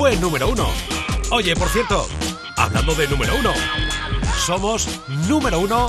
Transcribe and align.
fue 0.00 0.16
número 0.16 0.48
uno. 0.48 0.66
Oye, 1.30 1.54
por 1.54 1.68
cierto, 1.68 2.08
hablando 2.56 2.94
de 2.94 3.06
número 3.06 3.34
uno, 3.36 3.52
somos 4.46 4.88
número 5.28 5.60
uno 5.60 5.88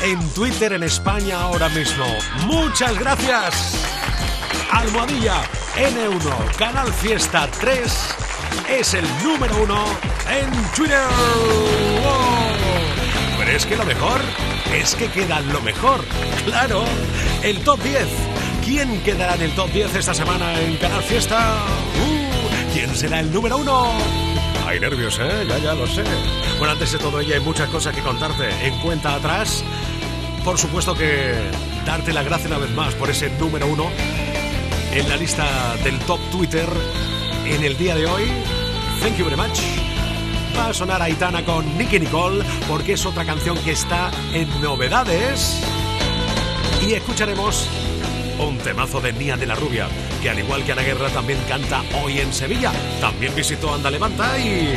en 0.00 0.18
Twitter 0.30 0.72
en 0.72 0.82
España 0.82 1.42
ahora 1.42 1.68
mismo. 1.68 2.06
Muchas 2.46 2.98
gracias. 2.98 3.84
Almohadilla 4.70 5.42
N1, 5.76 6.56
Canal 6.56 6.90
Fiesta 6.90 7.50
3 7.60 8.16
es 8.70 8.94
el 8.94 9.04
número 9.22 9.54
uno 9.62 9.84
en 10.30 10.50
Twitter. 10.74 11.06
Pero 13.36 13.50
es 13.50 13.66
que 13.66 13.76
lo 13.76 13.84
mejor 13.84 14.22
es 14.72 14.94
que 14.94 15.08
queda 15.08 15.40
lo 15.40 15.60
mejor. 15.60 16.02
Claro, 16.46 16.86
el 17.42 17.60
top 17.60 17.78
10. 17.82 18.06
¿Quién 18.64 19.02
quedará 19.02 19.34
en 19.34 19.42
el 19.42 19.54
top 19.54 19.70
10 19.70 19.96
esta 19.96 20.14
semana 20.14 20.58
en 20.58 20.78
Canal 20.78 21.02
Fiesta? 21.02 21.58
Uh, 22.08 22.15
¿Quién 22.86 22.96
será 22.96 23.18
el 23.18 23.32
número 23.32 23.56
uno? 23.56 23.90
Hay 24.64 24.78
nervios, 24.78 25.18
¿eh? 25.18 25.44
Ya, 25.48 25.58
ya 25.58 25.74
lo 25.74 25.88
sé. 25.88 26.04
Bueno, 26.58 26.74
antes 26.74 26.92
de 26.92 26.98
todo 26.98 27.18
ello 27.18 27.34
hay 27.34 27.40
muchas 27.40 27.68
cosas 27.68 27.92
que 27.92 28.00
contarte. 28.00 28.48
En 28.64 28.78
cuenta 28.78 29.16
atrás, 29.16 29.64
por 30.44 30.56
supuesto 30.56 30.94
que 30.94 31.34
darte 31.84 32.12
la 32.12 32.22
gracia 32.22 32.46
una 32.46 32.58
vez 32.58 32.70
más 32.70 32.94
por 32.94 33.10
ese 33.10 33.28
número 33.40 33.66
uno 33.66 33.90
en 34.92 35.08
la 35.08 35.16
lista 35.16 35.74
del 35.82 35.98
top 36.00 36.20
Twitter 36.30 36.68
en 37.44 37.64
el 37.64 37.76
día 37.76 37.96
de 37.96 38.06
hoy. 38.06 38.22
Thank 39.00 39.16
you 39.16 39.24
very 39.24 39.36
much. 39.36 39.58
Va 40.56 40.68
a 40.68 40.72
sonar 40.72 41.02
Aitana 41.02 41.44
con 41.44 41.76
Nicky 41.76 41.98
Nicole 41.98 42.44
porque 42.68 42.92
es 42.92 43.04
otra 43.04 43.24
canción 43.24 43.58
que 43.64 43.72
está 43.72 44.12
en 44.32 44.48
novedades. 44.62 45.60
Y 46.86 46.92
escucharemos 46.92 47.66
un 48.38 48.58
temazo 48.58 49.00
de 49.00 49.12
Nia 49.12 49.36
de 49.36 49.46
la 49.46 49.56
Rubia, 49.56 49.88
que 50.26 50.30
al 50.30 50.38
igual 50.40 50.64
que 50.64 50.72
Ana 50.72 50.82
Guerra 50.82 51.08
también 51.10 51.38
canta 51.48 51.84
hoy 52.02 52.18
en 52.18 52.32
Sevilla. 52.32 52.72
También 53.00 53.32
visitó 53.36 53.72
Anda 53.72 53.92
Levanta 53.92 54.36
y 54.36 54.74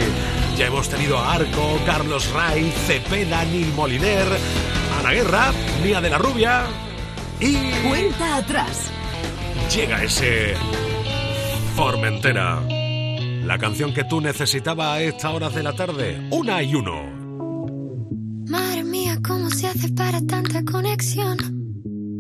ya 0.55 0.67
hemos 0.67 0.87
tenido 0.89 1.17
a 1.17 1.33
Arco, 1.33 1.79
Carlos 1.87 2.31
Ray, 2.33 2.71
Cepeda, 2.85 3.43
Nil 3.45 3.73
Moliner, 3.73 4.27
Ana 4.99 5.11
Guerra, 5.11 5.51
Nia 5.83 6.01
de 6.01 6.09
la 6.11 6.19
Rubia 6.19 6.65
y... 7.39 7.71
Cuenta 7.87 8.35
atrás. 8.35 8.91
Llega 9.73 10.03
ese 10.03 10.53
Formentera. 11.75 12.61
La 13.43 13.57
canción 13.57 13.91
que 13.91 14.03
tú 14.03 14.21
necesitabas 14.21 14.97
a 14.97 15.01
estas 15.01 15.33
horas 15.33 15.55
de 15.55 15.63
la 15.63 15.73
tarde. 15.73 16.27
Una 16.29 16.61
y 16.61 16.75
uno. 16.75 17.09
Madre 18.47 18.83
mía, 18.83 19.17
¿cómo 19.25 19.49
se 19.49 19.65
hace 19.65 19.89
para 19.89 20.21
tanta 20.21 20.63
conexión? 20.63 21.58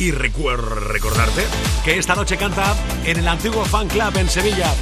Y 0.00 0.12
recordarte 0.12 1.44
que 1.84 1.98
esta 1.98 2.14
noche 2.14 2.38
canta 2.38 2.74
en 3.04 3.18
el 3.18 3.28
antiguo 3.28 3.66
fan 3.66 3.86
club 3.86 4.16
en 4.16 4.30
Sevilla. 4.30 4.72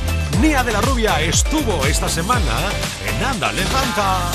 Nia 0.40 0.62
de 0.62 0.70
la 0.70 0.80
Rubia 0.80 1.20
estuvo 1.20 1.84
esta 1.86 2.08
semana 2.08 2.70
en 3.04 3.24
Anda, 3.24 3.50
levanta. 3.50 4.30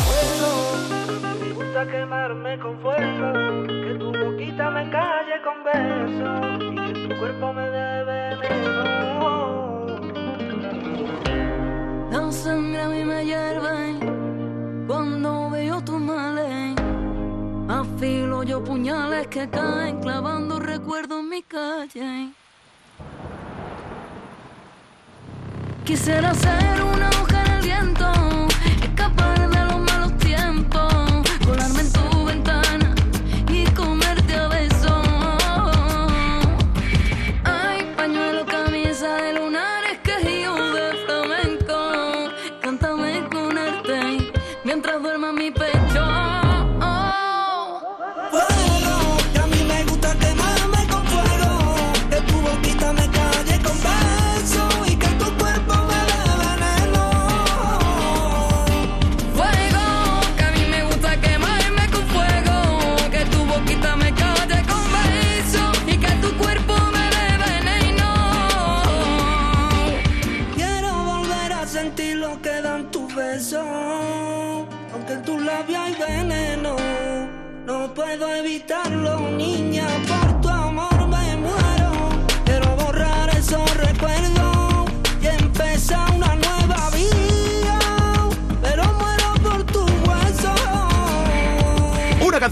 Quisiera 26.03 26.33
ser 26.35 26.42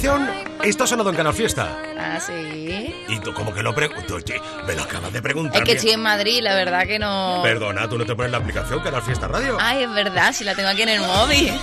canción, 0.02 0.28
esto 0.64 0.84
ha 0.84 0.88
sonado 0.88 1.12
en 1.12 1.16
Canal 1.16 1.34
Fiesta. 1.34 1.78
Ah, 1.96 2.20
sí. 2.20 3.06
Y 3.08 3.20
tú 3.20 3.34
como 3.34 3.54
que 3.54 3.62
lo 3.62 3.76
pregunto, 3.76 4.16
oye, 4.16 4.42
me 4.66 4.74
lo 4.74 4.82
acabas 4.82 5.14
de 5.14 5.22
preguntar. 5.22 5.62
Es 5.62 5.64
que 5.64 5.74
estoy 5.74 5.92
en 5.92 6.02
Madrid, 6.02 6.40
la 6.42 6.56
verdad 6.56 6.88
que 6.88 6.98
no. 6.98 7.42
Perdona, 7.44 7.88
tú 7.88 8.00
no 8.00 8.06
te 8.06 8.16
pones 8.16 8.32
la 8.32 8.40
aplicación 8.40 8.80
Canal 8.80 9.04
Fiesta 9.04 9.28
Radio. 9.28 9.58
Ay, 9.60 9.84
es 9.84 9.94
verdad, 9.94 10.34
si 10.34 10.44
la 10.44 10.56
tengo 10.56 10.70
aquí 10.70 10.82
en 10.82 10.90
el 10.90 11.02
móvil. 11.02 11.54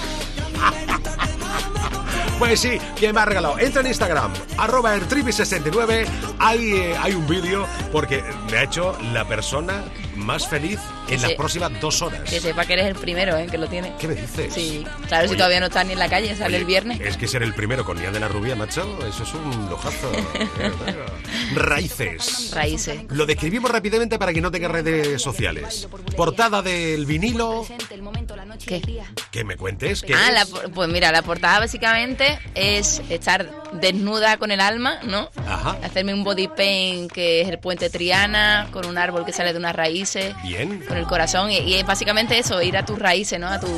Pues 2.39 2.61
sí, 2.61 2.79
¿quién 2.95 3.17
me 3.17 3.21
ha 3.21 3.25
regalado? 3.25 3.59
Entra 3.59 3.81
en 3.81 3.89
Instagram, 3.89 4.33
arroba 4.59 4.97
ertribi69. 4.97 6.07
Hay, 6.39 6.71
eh, 6.73 6.97
hay 6.97 7.13
un 7.13 7.27
vídeo 7.27 7.67
porque 7.91 8.23
me 8.49 8.59
ha 8.59 8.63
hecho 8.63 8.97
la 9.13 9.25
persona 9.27 9.83
más 10.15 10.47
feliz 10.47 10.79
en 11.15 11.23
las 11.23 11.33
próximas 11.33 11.81
dos 11.81 12.03
horas. 12.03 12.23
Que 12.29 12.41
sepa 12.41 12.65
que 12.65 12.75
eres 12.75 12.87
el 12.87 12.95
primero, 12.95 13.37
¿eh? 13.37 13.47
Que 13.51 13.59
lo 13.59 13.67
tiene. 13.69 13.93
¿Qué 13.99 14.09
me 14.09 14.15
dices? 14.15 14.53
Sí, 14.53 14.85
claro, 15.07 15.29
si 15.29 15.37
todavía 15.37 15.61
no 15.61 15.67
está 15.67 15.85
ni 15.85 15.93
en 15.93 15.99
la 15.99 16.09
calle, 16.09 16.35
sale 16.35 16.47
oye, 16.49 16.57
el 16.59 16.65
viernes. 16.65 17.01
Es 17.01 17.17
que 17.17 17.27
ser 17.27 17.43
el 17.43 17.55
primero 17.55 17.85
con 17.85 17.99
Nia 17.99 18.11
de 18.11 18.21
la 18.21 18.29
Rubia, 18.29 18.55
macho, 18.57 18.99
eso 19.07 19.23
es 19.23 19.35
un 19.35 19.69
lojazo. 19.71 20.11
Raíces. 21.55 22.51
Raíces. 22.55 23.01
Lo 23.11 23.27
describimos 23.27 23.71
rápidamente 23.71 24.19
para 24.19 24.33
que 24.33 24.41
no 24.41 24.51
tenga 24.51 24.69
redes 24.69 25.21
sociales. 25.21 25.89
Portada 26.17 26.63
del 26.63 27.07
vinilo. 27.07 27.67
¿Qué? 28.67 28.83
Que 29.31 29.45
me 29.45 29.57
cuentes. 29.57 30.03
¿qué 30.03 30.15
Ah, 30.15 30.31
la 30.33 30.47
pues 30.75 30.89
mira, 30.89 31.13
la 31.13 31.23
portada 31.23 31.61
básicamente 31.61 32.39
es 32.55 33.01
estar 33.09 33.51
desnuda 33.73 34.37
con 34.37 34.51
el 34.51 34.61
alma, 34.61 34.99
¿no? 35.05 35.31
Ajá. 35.47 35.79
Hacerme 35.83 36.13
un 36.15 36.25
body 36.25 36.49
paint 36.49 37.11
que 37.13 37.41
es 37.43 37.49
el 37.49 37.59
puente 37.59 37.89
Triana, 37.91 38.69
con 38.73 38.87
un 38.87 38.99
árbol 38.99 39.25
que 39.25 39.33
sale 39.33 39.53
de 39.53 39.59
unas 39.59 39.75
raíces, 39.75 40.35
Bien. 40.43 40.81
con 40.87 40.98
el 40.99 41.07
corazón. 41.07 41.51
Y, 41.51 41.59
y 41.59 41.75
es 41.75 41.87
básicamente 41.87 42.39
eso, 42.39 42.61
ir 42.63 42.77
a 42.77 42.85
tus 42.85 42.99
raíces, 42.99 43.39
¿no? 43.41 43.49
A 43.49 43.59
tu. 43.61 43.69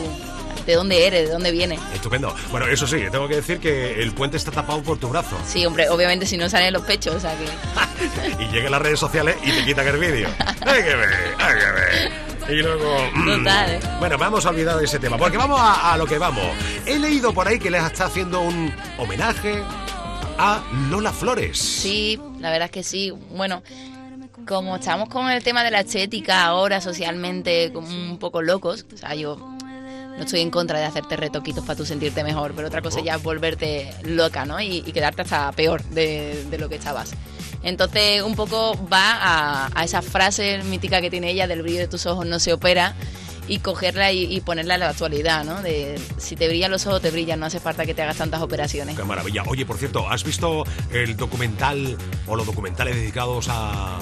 de 0.67 0.75
dónde 0.75 1.07
eres, 1.07 1.27
de 1.29 1.33
dónde 1.33 1.51
vienes. 1.53 1.81
Estupendo. 1.95 2.35
Bueno, 2.51 2.67
eso 2.67 2.87
sí, 2.87 2.99
tengo 3.11 3.29
que 3.29 3.37
decir 3.37 3.59
que 3.59 4.01
el 4.03 4.13
puente 4.13 4.37
está 4.37 4.51
tapado 4.51 4.83
por 4.83 4.99
tu 4.99 5.09
brazo. 5.09 5.37
Sí, 5.47 5.65
hombre, 5.67 5.89
obviamente 5.89 6.27
si 6.27 6.37
no 6.37 6.49
salen 6.49 6.73
los 6.73 6.83
pechos, 6.83 7.15
o 7.17 7.21
sea 7.21 7.35
que. 7.37 8.43
y 8.45 8.49
llega 8.49 8.69
a 8.69 8.71
las 8.71 8.83
redes 8.83 8.99
sociales 8.99 9.37
y 9.43 9.51
te 9.53 9.65
quitan 9.65 9.87
el 9.87 9.99
vídeo. 9.99 10.29
Hay 10.67 10.83
que 10.83 10.95
ver, 10.95 11.11
hay 11.39 11.59
que 11.59 11.73
ver. 11.73 12.31
Y 12.51 12.63
luego... 12.63 12.97
Total, 13.37 13.71
¿eh? 13.71 13.81
Bueno, 14.01 14.19
vamos 14.19 14.45
a 14.45 14.51
olvidar 14.51 14.83
ese 14.83 14.99
tema, 14.99 15.17
porque 15.17 15.37
vamos 15.37 15.61
a, 15.61 15.93
a 15.93 15.97
lo 15.97 16.05
que 16.05 16.19
vamos. 16.19 16.45
He 16.85 16.99
leído 16.99 17.33
por 17.33 17.47
ahí 17.47 17.61
que 17.61 17.71
les 17.71 17.85
está 17.85 18.07
haciendo 18.07 18.41
un 18.41 18.75
homenaje 18.99 19.63
a 20.37 20.61
Lola 20.89 21.13
Flores. 21.13 21.59
Sí, 21.59 22.19
la 22.41 22.51
verdad 22.51 22.67
es 22.67 22.73
que 22.73 22.83
sí. 22.83 23.13
Bueno, 23.37 23.63
como 24.47 24.77
estamos 24.77 25.09
con 25.09 25.31
el 25.31 25.43
tema 25.43 25.65
de 25.65 25.71
la 25.71 25.81
estética 25.81 26.45
ahora 26.45 26.81
socialmente 26.81 27.73
como 27.73 27.89
un 27.89 28.19
poco 28.19 28.43
locos, 28.43 28.87
o 28.93 28.97
sea, 28.97 29.15
yo 29.15 29.37
no 29.37 30.25
estoy 30.25 30.41
en 30.41 30.51
contra 30.51 30.79
de 30.79 30.85
hacerte 30.85 31.17
retoquitos 31.17 31.65
para 31.65 31.77
tú 31.77 31.87
sentirte 31.87 32.23
mejor, 32.23 32.53
pero 32.55 32.69
otra 32.69 32.83
cosa 32.83 33.01
ya 33.01 33.15
es 33.15 33.23
volverte 33.23 33.93
loca, 34.05 34.45
¿no? 34.45 34.61
Y, 34.61 34.83
quedarte 34.83 35.23
hasta 35.23 35.51
peor 35.53 35.83
de, 35.85 36.45
de 36.51 36.59
lo 36.59 36.69
que 36.69 36.75
estabas. 36.75 37.13
Entonces, 37.63 38.23
un 38.23 38.35
poco 38.35 38.79
va 38.93 39.15
a, 39.15 39.71
a 39.75 39.85
esa 39.85 40.03
frase 40.03 40.63
mítica 40.65 41.01
que 41.01 41.11
tiene 41.11 41.31
ella 41.31 41.47
del 41.47 41.63
brillo 41.63 41.81
de 41.81 41.89
tus 41.89 42.07
ojos 42.07 42.27
no 42.27 42.39
se 42.39 42.53
opera 42.53 42.95
y 43.49 43.59
cogerla 43.59 44.13
y, 44.13 44.35
y 44.35 44.41
ponerla 44.41 44.75
en 44.75 44.81
la 44.81 44.91
actualidad, 44.91 45.45
¿no? 45.45 45.61
De 45.61 45.99
si 46.19 46.37
te 46.37 46.49
brillan 46.49 46.71
los 46.71 46.87
ojos, 46.87 47.03
te 47.03 47.11
brillan, 47.11 47.41
no 47.41 47.47
hace 47.47 47.59
falta 47.59 47.85
que 47.85 47.95
te 47.95 48.03
hagas 48.03 48.17
tantas 48.17 48.43
operaciones. 48.43 48.97
Qué 48.97 49.05
maravilla. 49.05 49.43
Oye, 49.47 49.67
por 49.67 49.77
cierto, 49.77 50.09
¿has 50.09 50.23
visto 50.23 50.65
el 50.93 51.17
documental 51.17 51.97
o 52.27 52.37
los 52.37 52.47
documentales 52.47 52.95
dedicados 52.95 53.49
a, 53.51 53.99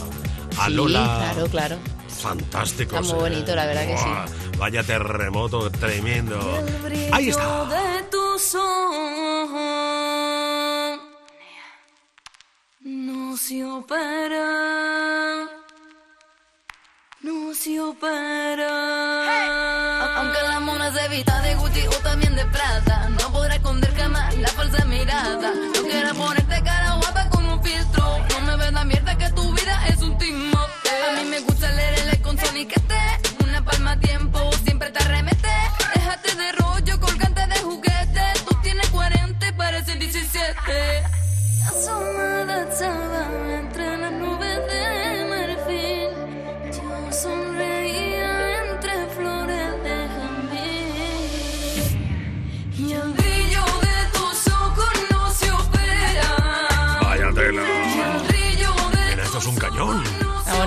a 0.58 0.66
Sí, 0.66 0.72
Lola? 0.72 1.18
claro, 1.32 1.46
claro. 1.48 1.76
Fantásticos. 2.08 3.00
Está 3.00 3.14
muy 3.14 3.26
¿eh? 3.26 3.30
bonito, 3.30 3.54
la 3.54 3.66
verdad 3.66 3.86
que 3.86 3.96
sí. 3.96 4.04
Buah, 4.04 4.26
Vaya 4.58 4.82
terremoto 4.82 5.70
tremendo. 5.70 6.40
Ahí 7.12 7.28
está. 7.28 7.64
de 7.66 8.02
tus 8.10 8.54
ojos 8.56 9.58
no 12.80 13.36
se 13.36 13.64
opera, 13.64 15.46
no 17.22 17.54
se 17.54 17.80
opera. 17.80 18.70
Aunque 20.20 20.42
la 20.42 20.60
mona 20.60 20.92
se 20.92 21.08
vista 21.08 21.40
de 21.42 21.54
Gucci 21.54 21.86
o 21.86 21.90
también 22.02 22.34
de 22.34 22.44
Prada, 22.46 23.08
no 23.10 23.32
podrá 23.32 23.54
esconder 23.56 23.94
jamás 23.94 24.36
la 24.38 24.48
falsa 24.48 24.84
mirada. 24.86 25.52
No 25.74 25.82
quiero 25.82 26.14
ponerte 26.14 26.47
up. 30.12 30.70
A 31.08 31.12
mí 31.16 31.28
me 31.28 31.40
gusta 31.40 31.70
leer 31.72 32.20
con 32.22 32.38
soniquete, 32.38 32.98
una 33.44 33.64
palma 33.64 33.92
a 33.92 34.00
tiempo 34.00 34.50
siempre 34.64 34.90
te 34.90 35.02
arremete. 35.02 35.48
Déjate 35.94 36.34
de 36.34 36.52
rollo 36.52 37.00
colgante 37.00 37.46
de 37.46 37.58
juguete, 37.60 38.22
tú 38.48 38.56
tienes 38.62 38.88
40 38.88 39.48
y 39.48 39.52
pareces 39.52 39.98
17. 39.98 40.50
Asomada 41.68 42.68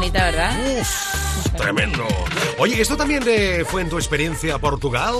bonita, 0.01 0.23
¿verdad? 0.31 0.51
Uf, 0.79 1.51
tremendo. 1.57 2.07
Oye, 2.57 2.81
¿esto 2.81 2.97
también 2.97 3.23
eh, 3.27 3.63
fue 3.67 3.83
en 3.83 3.89
tu 3.89 3.97
experiencia 3.97 4.57
Portugal? 4.57 5.13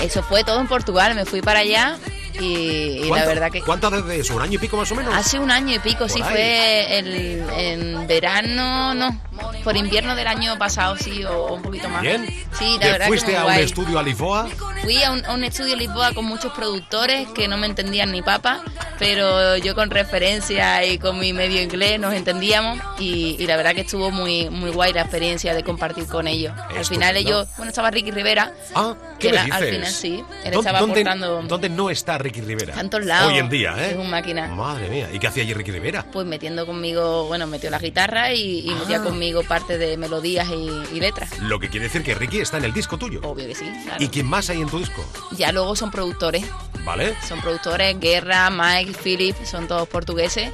Eso 0.00 0.22
fue 0.22 0.42
todo 0.44 0.60
en 0.62 0.66
Portugal, 0.66 1.14
me 1.14 1.26
fui 1.26 1.42
para 1.42 1.58
allá 1.60 1.98
y, 2.40 2.44
y 2.44 3.00
la 3.02 3.08
¿Cuánto- 3.08 3.28
verdad 3.28 3.50
que... 3.52 3.60
¿Cuántas 3.60 3.92
desde 3.92 4.20
eso? 4.20 4.34
¿Un 4.36 4.42
año 4.42 4.54
y 4.54 4.58
pico 4.58 4.78
más 4.78 4.90
o 4.90 4.94
menos? 4.94 5.14
Hace 5.14 5.38
un 5.38 5.50
año 5.50 5.74
y 5.74 5.78
pico, 5.78 6.08
sí, 6.08 6.22
ahí. 6.22 6.30
fue 6.30 6.98
el, 6.98 7.44
en 7.54 8.06
verano, 8.06 8.94
no, 8.94 9.20
por 9.62 9.76
invierno 9.76 10.16
del 10.16 10.26
año 10.26 10.56
pasado, 10.58 10.96
sí, 10.96 11.22
o, 11.24 11.30
o 11.48 11.54
un 11.54 11.62
poquito 11.62 11.88
más. 11.90 12.00
Bien. 12.00 12.24
Sí, 12.58 12.76
la 12.78 12.86
¿Te 12.86 12.92
verdad 12.92 13.06
fuiste 13.08 13.32
que 13.32 13.36
a 13.36 13.44
un 13.44 13.52
estudio 13.52 13.98
a 13.98 14.02
Lisboa? 14.02 14.48
Fui 14.82 15.02
a 15.02 15.12
un, 15.12 15.24
a 15.26 15.34
un 15.34 15.44
estudio 15.44 15.74
en 15.74 15.80
Lisboa 15.80 16.12
con 16.14 16.24
muchos 16.24 16.52
productores 16.54 17.28
que 17.34 17.46
no 17.46 17.56
me 17.58 17.66
entendían 17.66 18.10
ni 18.10 18.22
papa 18.22 18.62
pero 18.98 19.56
yo 19.56 19.74
con 19.74 19.90
referencia 19.90 20.84
y 20.84 20.98
con 20.98 21.18
mi 21.18 21.32
medio 21.32 21.60
inglés 21.62 21.98
nos 21.98 22.14
entendíamos 22.14 22.78
y, 22.98 23.36
y 23.38 23.46
la 23.46 23.56
verdad 23.56 23.74
que 23.74 23.82
estuvo 23.82 24.10
muy 24.10 24.48
muy 24.50 24.70
guay 24.70 24.92
la 24.92 25.02
experiencia 25.02 25.54
de 25.54 25.62
compartir 25.64 26.06
con 26.06 26.26
ellos. 26.28 26.52
Al 26.76 26.84
final 26.84 27.16
ellos, 27.16 27.48
bueno, 27.56 27.70
estaba 27.70 27.90
Ricky 27.90 28.10
Rivera, 28.10 28.52
Ah, 28.74 28.94
que 29.18 29.28
¿qué 29.28 29.32
me 29.32 29.34
era- 29.34 29.44
dices? 29.44 29.60
al 29.62 29.68
final 29.74 29.92
sí, 29.92 30.24
él 30.44 30.52
¿Dó- 30.52 30.58
estaba 30.60 30.80
¿Dónde, 30.80 31.00
aportando 31.00 31.42
¿Dónde 31.42 31.68
no 31.68 31.90
está 31.90 32.18
Ricky 32.18 32.40
Rivera? 32.40 32.74
tantos 32.74 33.04
lados. 33.04 33.32
Hoy 33.32 33.38
en 33.38 33.48
día, 33.48 33.74
¿eh? 33.78 33.90
Es 33.92 33.96
un 33.96 34.10
máquina. 34.10 34.48
Madre 34.48 34.88
mía. 34.88 35.08
¿Y 35.12 35.18
qué 35.18 35.26
hacía 35.26 35.42
allí 35.42 35.54
Ricky 35.54 35.70
Rivera? 35.72 36.04
Pues 36.12 36.26
metiendo 36.26 36.66
conmigo, 36.66 37.26
bueno, 37.26 37.46
metió 37.46 37.70
la 37.70 37.78
guitarra 37.78 38.32
y, 38.32 38.60
y 38.68 38.74
metía 38.74 38.98
Ah. 38.98 39.02
conmigo 39.02 39.42
parte 39.42 39.78
de 39.78 39.96
melodías 39.96 40.48
y, 40.50 40.96
y 40.96 41.00
letras. 41.00 41.38
Lo 41.40 41.58
que 41.58 41.68
quiere 41.68 41.84
decir 41.86 42.02
que 42.02 42.14
Ricky 42.14 42.40
está 42.40 42.58
en 42.58 42.64
el 42.64 42.72
disco 42.72 42.96
tuyo. 42.98 43.20
Obvio 43.22 43.46
que 43.46 43.54
sí, 43.54 43.64
claro. 43.84 44.02
¿Y 44.02 44.08
quién 44.08 44.26
más 44.26 44.50
hay 44.50 44.60
en 44.60 44.68
tu 44.68 44.78
disco? 44.78 45.04
Ya 45.32 45.52
luego 45.52 45.74
son 45.76 45.90
productores, 45.90 46.44
¿Vale? 46.84 47.14
son 47.26 47.40
productores, 47.40 47.98
Guerra, 47.98 48.50
Mike, 48.50 48.83
Philip, 48.92 49.36
son 49.44 49.66
todos 49.68 49.88
portugueses 49.88 50.52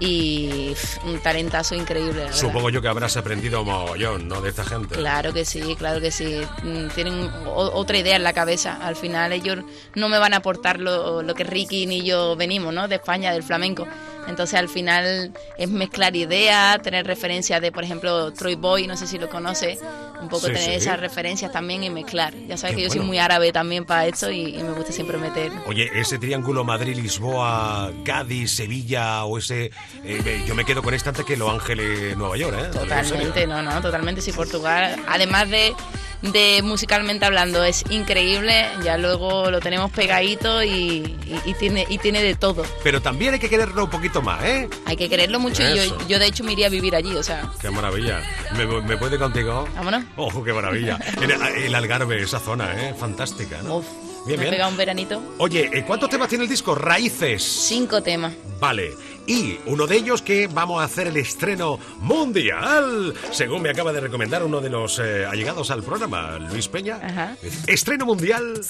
y 0.00 0.74
un 1.04 1.20
talentazo 1.20 1.74
increíble, 1.74 2.14
la 2.14 2.24
verdad. 2.24 2.36
Supongo 2.36 2.70
yo 2.70 2.82
que 2.82 2.88
habrás 2.88 3.16
aprendido 3.16 3.64
mogollón, 3.64 4.26
¿no? 4.28 4.40
De 4.40 4.50
esta 4.50 4.64
gente. 4.64 4.96
Claro 4.96 5.32
que 5.32 5.44
sí, 5.44 5.76
claro 5.76 6.00
que 6.00 6.10
sí. 6.10 6.40
Mm, 6.62 6.88
Tienen 6.88 7.30
otra 7.46 7.98
idea 7.98 8.16
en 8.16 8.24
la 8.24 8.32
cabeza. 8.32 8.78
Al 8.82 8.96
final 8.96 9.32
ellos 9.32 9.58
no 9.94 10.08
me 10.08 10.18
van 10.18 10.34
a 10.34 10.38
aportar 10.38 10.80
lo, 10.80 11.22
lo 11.22 11.34
que 11.34 11.44
Ricky 11.44 11.86
ni 11.86 12.02
yo 12.02 12.34
venimos, 12.36 12.74
¿no? 12.74 12.88
De 12.88 12.96
España, 12.96 13.32
del 13.32 13.42
flamenco. 13.42 13.86
Entonces 14.28 14.58
al 14.58 14.68
final 14.68 15.32
es 15.58 15.68
mezclar 15.68 16.14
ideas, 16.16 16.80
tener 16.82 17.06
referencias 17.06 17.60
de, 17.60 17.72
por 17.72 17.84
ejemplo, 17.84 18.32
Troy 18.32 18.54
Boy, 18.54 18.86
no 18.86 18.96
sé 18.96 19.06
si 19.06 19.18
lo 19.18 19.28
conoce, 19.28 19.78
un 20.20 20.28
poco 20.28 20.46
Sí, 20.46 20.52
tener 20.52 20.62
sí. 20.62 20.70
esas 20.76 21.00
referencias 21.00 21.50
también 21.52 21.82
y 21.84 21.90
mezclar. 21.90 22.32
Ya 22.46 22.56
sabes 22.56 22.76
Qué 22.76 22.82
que 22.82 22.88
yo 22.88 22.92
soy 22.94 23.00
muy 23.00 23.18
árabe 23.18 23.52
también 23.52 23.84
para 23.84 24.06
esto 24.06 24.30
y, 24.30 24.56
y 24.56 24.62
me 24.62 24.72
gusta 24.72 24.92
siempre 24.92 25.18
meter. 25.18 25.50
Oye, 25.66 25.90
ese 25.94 26.18
triángulo 26.18 26.64
Madrid-Lisboa, 26.64 27.92
Cádiz, 28.04 28.50
Sevilla 28.52 29.24
o 29.24 29.38
ese... 29.38 29.70
eh, 30.04 30.44
yo 30.46 30.54
me 30.54 30.64
quedo 30.64 30.82
con 30.82 30.94
este 30.94 31.08
antes 31.08 31.24
que 31.24 31.36
Los 31.36 31.50
Ángeles, 31.50 32.16
Nueva 32.16 32.36
York, 32.36 32.56
¿eh? 32.58 32.68
Totalmente, 32.72 33.46
no, 33.46 33.62
no, 33.62 33.80
totalmente. 33.80 34.20
Sí, 34.22 34.32
Portugal, 34.32 34.96
además 35.08 35.48
de, 35.50 35.74
de 36.22 36.60
musicalmente 36.62 37.24
hablando, 37.24 37.64
es 37.64 37.84
increíble. 37.90 38.66
Ya 38.84 38.96
luego 38.96 39.50
lo 39.50 39.60
tenemos 39.60 39.90
pegadito 39.90 40.62
y, 40.62 40.70
y- 40.70 41.40
y 41.44 41.54
tiene, 41.54 41.86
y 41.88 41.98
tiene 41.98 42.22
de 42.22 42.34
todo. 42.34 42.64
Pero 42.82 43.00
también 43.02 43.34
hay 43.34 43.40
que 43.40 43.48
quererlo 43.48 43.84
un 43.84 43.90
poquito 43.90 44.22
más, 44.22 44.42
¿eh? 44.44 44.68
Hay 44.86 44.96
que 44.96 45.08
quererlo 45.08 45.38
mucho 45.40 45.62
y 45.62 45.76
yo, 45.76 46.06
yo 46.08 46.18
de 46.18 46.26
hecho 46.26 46.44
me 46.44 46.52
iría 46.52 46.66
a 46.66 46.70
vivir 46.70 46.94
allí, 46.96 47.14
o 47.14 47.22
sea, 47.22 47.50
Qué 47.60 47.70
maravilla. 47.70 48.20
¿Me, 48.56 48.66
me 48.66 48.96
puede 48.96 49.18
contigo? 49.18 49.68
vámonos. 49.74 50.04
Ojo, 50.16 50.42
qué 50.44 50.52
maravilla. 50.52 50.98
El, 51.20 51.30
el 51.64 51.74
Algarve, 51.74 52.22
esa 52.22 52.38
zona, 52.40 52.72
¿eh? 52.80 52.94
Fantástica, 52.98 53.60
¿no? 53.62 53.76
Uf, 53.76 53.86
Bien, 54.26 54.38
me 54.38 54.44
bien. 54.44 54.50
pegado 54.54 54.70
un 54.70 54.76
veranito. 54.76 55.20
Oye, 55.38 55.68
¿eh, 55.72 55.84
¿cuántos 55.84 56.08
temas 56.08 56.28
tiene 56.28 56.44
el 56.44 56.50
disco? 56.50 56.74
Raíces. 56.76 57.42
Cinco 57.42 58.02
temas. 58.02 58.32
Vale. 58.60 58.92
Y 59.26 59.58
uno 59.66 59.86
de 59.86 59.96
ellos 59.96 60.22
que 60.22 60.48
vamos 60.48 60.80
a 60.80 60.84
hacer 60.84 61.06
el 61.06 61.16
estreno 61.16 61.78
mundial, 62.00 63.14
según 63.30 63.62
me 63.62 63.70
acaba 63.70 63.92
de 63.92 64.00
recomendar 64.00 64.42
uno 64.42 64.60
de 64.60 64.70
los 64.70 64.98
eh, 64.98 65.24
allegados 65.24 65.70
al 65.70 65.82
programa, 65.82 66.38
Luis 66.38 66.68
Peña. 66.68 66.98
Ajá. 67.02 67.36
Estreno 67.66 68.04
mundial 68.04 68.60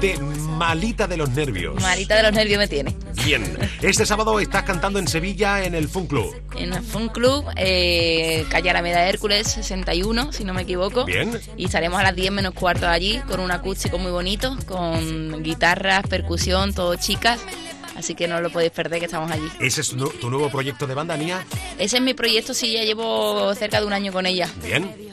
de 0.00 0.18
Malita 0.18 1.06
de 1.06 1.16
los 1.16 1.30
Nervios. 1.30 1.80
Marita 1.82 2.16
de 2.16 2.22
los 2.22 2.32
nervios 2.32 2.58
me 2.58 2.68
tiene. 2.68 2.96
Bien. 3.24 3.58
Este 3.82 4.06
sábado 4.06 4.40
estás 4.40 4.62
cantando 4.62 4.98
en 4.98 5.08
Sevilla 5.08 5.64
en 5.64 5.74
el 5.74 5.88
Fun 5.88 6.06
Club. 6.06 6.34
En 6.56 6.72
el 6.72 6.82
Fun 6.82 7.08
Club, 7.08 7.44
eh, 7.56 8.46
calle 8.48 8.70
Alameda 8.70 9.08
Hércules 9.08 9.46
61, 9.48 10.32
si 10.32 10.44
no 10.44 10.54
me 10.54 10.62
equivoco. 10.62 11.04
Bien. 11.04 11.38
Y 11.56 11.66
estaremos 11.66 12.00
a 12.00 12.02
las 12.02 12.14
10 12.16 12.32
menos 12.32 12.54
cuarto 12.54 12.88
allí 12.88 13.20
con 13.28 13.40
un 13.40 13.50
acústico 13.50 13.98
muy 13.98 14.10
bonito, 14.10 14.56
con 14.66 15.42
guitarras, 15.42 16.06
percusión, 16.08 16.72
todo 16.72 16.96
chicas. 16.96 17.40
Así 17.98 18.14
que 18.14 18.28
no 18.28 18.40
lo 18.40 18.48
podéis 18.48 18.70
perder 18.70 19.00
que 19.00 19.06
estamos 19.06 19.28
allí. 19.28 19.48
¿Ese 19.58 19.80
es 19.80 19.88
tu, 19.88 20.08
tu 20.08 20.30
nuevo 20.30 20.48
proyecto 20.48 20.86
de 20.86 20.94
banda, 20.94 21.16
Nia? 21.16 21.44
Ese 21.80 21.96
es 21.96 22.02
mi 22.02 22.14
proyecto, 22.14 22.54
sí, 22.54 22.72
ya 22.72 22.84
llevo 22.84 23.52
cerca 23.56 23.80
de 23.80 23.86
un 23.86 23.92
año 23.92 24.12
con 24.12 24.24
ella. 24.24 24.48
Bien. 24.62 25.07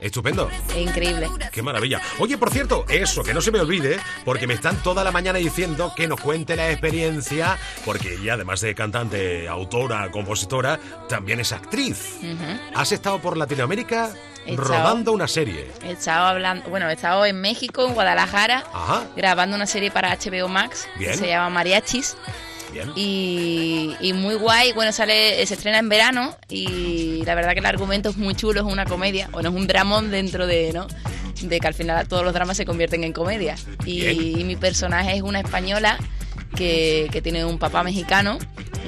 Estupendo. 0.00 0.48
Es 0.68 0.76
increíble. 0.76 1.28
Qué 1.50 1.60
maravilla. 1.62 2.00
Oye, 2.20 2.38
por 2.38 2.50
cierto, 2.50 2.84
eso, 2.88 3.24
que 3.24 3.34
no 3.34 3.40
se 3.40 3.50
me 3.50 3.58
olvide, 3.60 3.98
porque 4.24 4.46
me 4.46 4.54
están 4.54 4.80
toda 4.82 5.02
la 5.02 5.10
mañana 5.10 5.38
diciendo 5.40 5.92
que 5.96 6.06
nos 6.06 6.20
cuente 6.20 6.54
la 6.54 6.70
experiencia, 6.70 7.58
porque 7.84 8.14
ella, 8.14 8.34
además 8.34 8.60
de 8.60 8.74
cantante, 8.76 9.48
autora, 9.48 10.08
compositora, 10.12 10.78
también 11.08 11.40
es 11.40 11.52
actriz. 11.52 12.18
Has 12.74 12.92
estado 12.92 13.18
por 13.18 13.36
Latinoamérica 13.36 14.10
He 14.46 14.52
estado. 14.52 14.68
rodando 14.68 15.12
una 15.12 15.26
serie. 15.26 15.68
He 15.82 15.90
estado 15.92 16.26
hablando, 16.28 16.68
bueno, 16.70 16.88
he 16.88 16.92
estado 16.92 17.26
en 17.26 17.40
México, 17.40 17.84
en 17.84 17.94
Guadalajara, 17.94 18.64
Ajá. 18.72 19.04
grabando 19.16 19.56
una 19.56 19.66
serie 19.66 19.90
para 19.90 20.16
HBO 20.16 20.48
Max 20.48 20.88
Bien. 20.96 21.10
que 21.12 21.18
se 21.18 21.26
llama 21.28 21.50
Mariachis. 21.50 22.16
Bien. 22.72 22.92
Y, 22.96 23.94
y 24.00 24.12
muy 24.12 24.34
guay, 24.34 24.72
bueno, 24.72 24.92
sale, 24.92 25.44
se 25.46 25.54
estrena 25.54 25.78
en 25.78 25.88
verano 25.88 26.36
y 26.48 27.22
la 27.24 27.34
verdad 27.34 27.52
que 27.52 27.60
el 27.60 27.66
argumento 27.66 28.10
es 28.10 28.16
muy 28.16 28.34
chulo, 28.34 28.60
es 28.60 28.66
una 28.66 28.84
comedia, 28.84 29.28
bueno, 29.32 29.48
es 29.50 29.54
un 29.54 29.66
dramón 29.66 30.10
dentro 30.10 30.46
de, 30.46 30.72
¿no? 30.72 30.86
De 31.40 31.60
que 31.60 31.66
al 31.66 31.74
final 31.74 32.06
todos 32.08 32.24
los 32.24 32.34
dramas 32.34 32.56
se 32.56 32.66
convierten 32.66 33.04
en 33.04 33.12
comedia. 33.12 33.54
Y, 33.84 34.06
y 34.06 34.44
mi 34.44 34.56
personaje 34.56 35.16
es 35.16 35.22
una 35.22 35.40
española 35.40 35.98
que, 36.56 37.08
que 37.12 37.22
tiene 37.22 37.44
un 37.44 37.58
papá 37.58 37.82
mexicano 37.82 38.38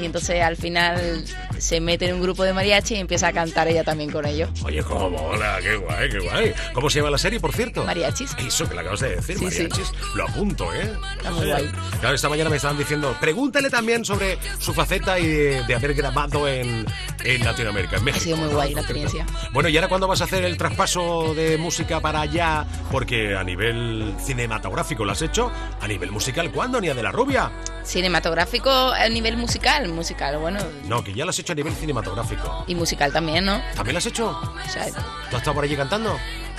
y 0.00 0.04
entonces 0.04 0.42
al 0.42 0.56
final 0.56 1.25
se 1.61 1.81
mete 1.81 2.07
en 2.09 2.14
un 2.14 2.23
grupo 2.23 2.45
de 2.45 2.52
mariachi 2.52 2.95
y 2.95 2.99
empieza 2.99 3.29
a 3.29 3.33
cantar 3.33 3.69
ella 3.69 3.85
también 3.85 4.11
con 4.11 4.26
ellos. 4.26 4.50
Oye, 4.64 4.83
cómo 4.83 5.11
mola, 5.11 5.59
qué 5.62 5.76
guay, 5.76 6.09
qué 6.11 6.19
guay. 6.19 6.52
¿Cómo 6.75 6.90
se 6.90 6.99
llama 6.99 7.11
la 7.11 7.19
serie, 7.19 7.40
por 7.40 7.52
cierto? 7.52 7.85
Mariachis. 7.85 8.35
Eso 8.38 8.69
que 8.69 8.75
le 8.75 8.81
acabas 8.81 9.00
de 9.00 9.17
decir, 9.17 9.38
Sí, 9.38 9.50
sí. 9.50 9.62
mariachis. 9.62 9.93
Lo 10.14 10.25
apunto, 10.25 10.73
¿eh? 10.75 10.93
Está 11.17 11.31
muy 11.31 11.47
guay. 11.47 11.71
Claro, 12.00 12.14
esta 12.14 12.29
mañana 12.29 12.50
me 12.50 12.57
estaban 12.57 12.79
diciendo, 12.79 13.17
pregúntale 13.21 13.71
también 13.71 14.05
sobre 14.05 14.38
su 14.59 14.73
faceta 14.75 15.19
y 15.19 15.26
de, 15.26 15.62
de 15.64 15.75
haber 15.75 15.95
grabado 15.95 16.49
en, 16.49 16.87
en 17.25 17.45
Latinoamérica, 17.45 17.97
en 17.97 18.05
México. 18.05 18.25
sido 18.25 18.37
muy 18.37 18.49
guay 18.49 18.75
la 18.75 18.81
experiencia. 18.81 19.26
Bueno, 19.52 19.69
¿y 19.69 19.76
ahora 19.76 19.88
cuándo 19.88 20.09
vas 20.09 20.21
a 20.21 20.25
hacer 20.25 20.45
el 20.45 20.57
traspaso 20.57 21.35
de 21.35 21.59
música 21.59 22.00
para 22.00 22.21
allá? 22.23 22.64
Porque 22.90 23.37
a 23.37 23.45
nivel 23.45 24.14
cinematográfico 24.25 25.05
lo 25.05 25.12
has 25.12 25.23
hecho, 25.23 25.50
a 25.81 25.87
nivel 25.88 26.11
musical, 26.11 26.50
¿cuándo? 26.50 26.81
Ni 26.81 26.88
a 26.88 26.95
de 26.95 27.02
la 27.02 27.12
rubia. 27.12 27.50
Cinematográfico 27.85 28.71
a 28.71 29.09
nivel 29.09 29.37
musical, 29.37 29.88
musical, 29.88 30.38
bueno, 30.38 30.59
No, 30.87 31.05
que 31.05 31.12
ya 31.12 31.25
lo 31.25 31.31
has 31.31 31.38
hecho 31.38 31.50
a 31.50 31.54
nivel 31.54 31.75
cinematográfico. 31.75 32.64
y 32.66 32.75
musical 32.75 33.12
también, 33.12 33.45
¿no? 33.45 33.61
¿También 33.75 33.95
lo 33.95 33.99
has 33.99 34.07
hecho? 34.07 34.28
O 34.28 34.69
sea, 34.69 34.87
¿Tú 34.87 35.37
has 35.37 35.42
estado 35.42 35.54
por 35.54 35.64
allí 35.64 35.76
cantando? 35.76 36.16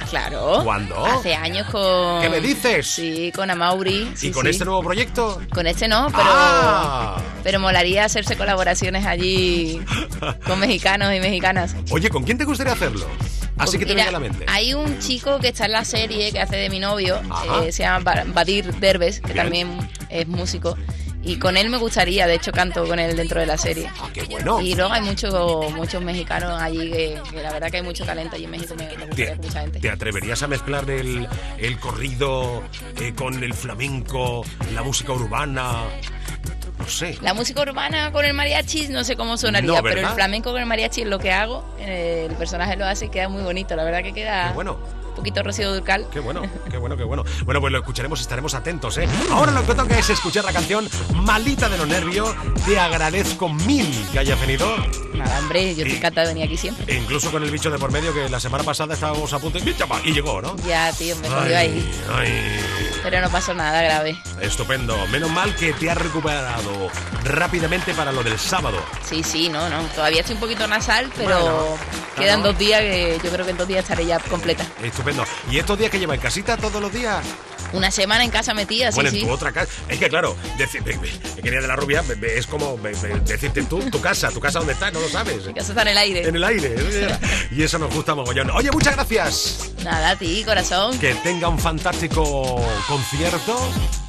claro. 0.09 0.61
¿Cuándo? 0.63 1.05
Hace 1.05 1.35
años 1.35 1.67
con... 1.69 2.21
¿Qué 2.21 2.29
me 2.29 2.41
dices? 2.41 2.87
Sí, 2.87 3.31
con 3.35 3.51
Amauri. 3.51 4.11
sí, 4.15 4.27
¿Y 4.27 4.31
con 4.31 4.43
sí. 4.45 4.49
este 4.49 4.65
nuevo 4.65 4.81
proyecto? 4.81 5.39
Con 5.53 5.67
este 5.67 5.87
no, 5.87 6.07
pero... 6.07 6.23
¡Ah! 6.25 7.21
Pero 7.43 7.59
molaría 7.59 8.05
hacerse 8.05 8.35
colaboraciones 8.35 9.05
allí 9.05 9.79
con 10.47 10.59
mexicanos 10.59 11.13
y 11.13 11.19
mexicanas. 11.19 11.75
Oye, 11.91 12.09
¿con 12.09 12.23
quién 12.23 12.37
te 12.37 12.45
gustaría 12.45 12.73
hacerlo? 12.73 13.05
Así 13.57 13.77
que 13.77 13.85
te 13.85 13.93
mira, 13.93 14.05
venga 14.05 14.17
a 14.17 14.19
la 14.21 14.27
mente. 14.27 14.45
Hay 14.47 14.73
un 14.73 14.97
chico 14.99 15.37
que 15.39 15.49
está 15.49 15.65
en 15.65 15.73
la 15.73 15.85
serie 15.85 16.31
que 16.31 16.39
hace 16.39 16.55
de 16.55 16.69
mi 16.71 16.79
novio, 16.79 17.21
eh, 17.63 17.71
se 17.71 17.83
llama 17.83 17.99
Ba- 18.03 18.23
Badir 18.27 18.73
Derbes, 18.79 19.19
que 19.21 19.33
Bien. 19.33 19.37
también 19.45 19.89
es 20.09 20.27
músico. 20.27 20.75
Y 21.23 21.37
con 21.37 21.55
él 21.57 21.69
me 21.69 21.77
gustaría, 21.77 22.25
de 22.27 22.35
hecho 22.35 22.51
canto 22.51 22.85
con 22.87 22.97
él 22.99 23.15
dentro 23.15 23.39
de 23.39 23.45
la 23.45 23.57
serie. 23.57 23.89
Ah, 23.99 24.09
qué 24.13 24.23
bueno. 24.23 24.59
Y 24.61 24.73
luego 24.75 24.91
hay 24.91 25.01
muchos 25.01 25.71
muchos 25.73 26.01
mexicanos 26.01 26.59
allí 26.61 26.89
que, 26.91 27.21
que 27.31 27.41
la 27.43 27.51
verdad 27.51 27.69
que 27.69 27.77
hay 27.77 27.83
mucho 27.83 28.03
talento 28.05 28.35
allí 28.35 28.45
en 28.45 28.51
México, 28.51 28.73
me, 28.75 28.85
me 28.97 29.05
gustaría 29.05 29.35
¿Te, 29.35 29.47
mucha 29.47 29.61
gente. 29.61 29.79
te 29.79 29.89
atreverías 29.89 30.41
a 30.41 30.47
mezclar 30.47 30.89
el, 30.89 31.27
el 31.59 31.79
corrido 31.79 32.63
eh, 32.99 33.13
con 33.15 33.43
el 33.43 33.53
flamenco, 33.53 34.43
la 34.73 34.81
música 34.83 35.11
urbana? 35.13 35.83
No 36.79 36.87
sé. 36.87 37.15
La 37.21 37.35
música 37.35 37.61
urbana 37.61 38.11
con 38.11 38.25
el 38.25 38.33
mariachi 38.33 38.87
no 38.87 39.03
sé 39.03 39.15
cómo 39.15 39.37
sonaría, 39.37 39.71
No, 39.71 39.83
pero 39.83 40.01
el 40.01 40.07
flamenco 40.07 40.51
con 40.51 40.59
el 40.59 40.65
mariachi 40.65 41.01
es 41.01 41.07
lo 41.07 41.19
que 41.19 41.31
hago. 41.31 41.63
eh, 41.79 42.25
el 42.27 42.35
personaje 42.35 42.75
lo 42.75 42.85
hace 42.85 43.05
y 43.05 43.09
queda 43.09 43.29
muy 43.29 43.43
bonito. 43.43 43.75
La 43.75 43.83
verdad 43.83 44.01
que 44.01 44.13
queda 44.13 44.47
Qué 44.47 44.53
bueno. 44.55 44.79
Un 45.11 45.15
poquito 45.15 45.43
rocío 45.43 45.73
durcal. 45.73 46.07
Qué 46.11 46.19
bueno, 46.19 46.41
qué 46.69 46.77
bueno, 46.77 46.97
qué 46.97 47.03
bueno. 47.03 47.23
Bueno, 47.45 47.61
pues 47.61 47.71
lo 47.71 47.79
escucharemos, 47.79 48.21
estaremos 48.21 48.53
atentos, 48.53 48.97
¿eh? 48.97 49.07
Ahora 49.29 49.51
lo 49.51 49.65
que 49.65 49.75
toca 49.75 49.99
es 49.99 50.09
escuchar 50.09 50.45
la 50.45 50.53
canción 50.53 50.89
Malita 51.13 51.69
de 51.69 51.77
los 51.77 51.87
Nervios. 51.87 52.33
Te 52.65 52.79
agradezco 52.79 53.49
mil 53.49 53.87
que 54.11 54.19
hayas 54.19 54.39
venido. 54.39 54.67
Nada, 55.13 55.39
hombre, 55.39 55.75
yo 55.75 55.83
te 55.83 55.97
encanta 55.97 56.23
venir 56.23 56.45
aquí 56.45 56.57
siempre. 56.57 56.95
Incluso 56.95 57.31
con 57.31 57.43
el 57.43 57.51
bicho 57.51 57.69
de 57.69 57.77
por 57.77 57.91
medio 57.91 58.13
que 58.13 58.29
la 58.29 58.39
semana 58.39 58.63
pasada 58.63 58.93
estábamos 58.93 59.31
a 59.33 59.39
punto 59.39 59.59
de... 59.59 59.75
Y 60.05 60.11
llegó, 60.13 60.41
¿no? 60.41 60.55
Ya, 60.67 60.91
tío, 60.93 61.15
me 61.17 61.27
cogió 61.27 61.57
ahí. 61.57 61.91
ay. 62.13 62.90
Pero 63.03 63.21
no 63.21 63.29
pasó 63.29 63.53
nada 63.53 63.81
grave. 63.81 64.17
Estupendo. 64.39 65.07
Menos 65.07 65.29
mal 65.31 65.55
que 65.55 65.73
te 65.73 65.89
has 65.89 65.97
recuperado 65.97 66.89
rápidamente 67.23 67.93
para 67.93 68.11
lo 68.11 68.23
del 68.23 68.37
sábado. 68.37 68.77
Sí, 69.03 69.23
sí, 69.23 69.49
no, 69.49 69.69
no. 69.69 69.81
Todavía 69.95 70.21
estoy 70.21 70.35
un 70.35 70.41
poquito 70.41 70.67
nasal, 70.67 71.09
pero 71.17 71.29
Bueno, 71.39 71.77
quedan 72.15 72.41
claro. 72.41 72.51
dos 72.53 72.57
días 72.59 72.81
que 72.81 73.19
yo 73.23 73.31
creo 73.31 73.45
que 73.45 73.51
en 73.51 73.57
dos 73.57 73.67
días 73.67 73.79
estaré 73.83 74.05
ya 74.05 74.19
completa. 74.19 74.63
Estupendo. 74.83 75.25
¿Y 75.49 75.57
estos 75.59 75.77
días 75.77 75.89
que 75.91 75.99
lleva 75.99 76.15
en 76.15 76.21
casita 76.21 76.57
todos 76.57 76.81
los 76.81 76.91
días? 76.93 77.23
Una 77.73 77.91
semana 77.91 78.23
en 78.23 78.31
casa 78.31 78.53
metida, 78.53 78.91
sí, 78.91 78.95
Bueno, 78.95 79.09
en 79.09 79.15
sí. 79.15 79.21
tu 79.21 79.29
otra 79.31 79.51
casa. 79.51 79.71
Es 79.89 79.97
que 79.99 80.09
claro, 80.09 80.35
decir, 80.57 80.83
ve- 80.83 80.97
ve- 80.97 81.41
quería 81.41 81.61
de 81.61 81.67
la 81.67 81.75
rubia 81.75 82.03
es 82.35 82.47
como 82.47 82.77
decirte 83.25 83.63
tú, 83.63 83.79
tu 83.89 84.01
casa, 84.01 84.29
tu 84.31 84.39
casa 84.39 84.59
dónde 84.59 84.73
está, 84.73 84.91
no 84.91 84.99
lo 84.99 85.09
sabes. 85.09 85.45
Mi 85.45 85.53
casa 85.53 85.69
está 85.71 85.81
en 85.83 85.87
el 85.89 85.97
aire. 85.97 86.27
En 86.27 86.35
el 86.35 86.43
aire. 86.43 86.75
¿eh? 86.77 87.17
Y 87.51 87.63
eso 87.63 87.77
nos 87.79 87.93
gusta 87.93 88.15
mogollón. 88.15 88.49
Oye, 88.51 88.71
muchas 88.71 88.95
gracias. 88.95 89.71
Nada, 89.83 90.11
a 90.11 90.15
ti, 90.15 90.43
corazón. 90.45 90.97
Que 90.99 91.13
tenga 91.15 91.47
un 91.49 91.59
fantástico 91.59 92.63
concierto. 92.87 93.57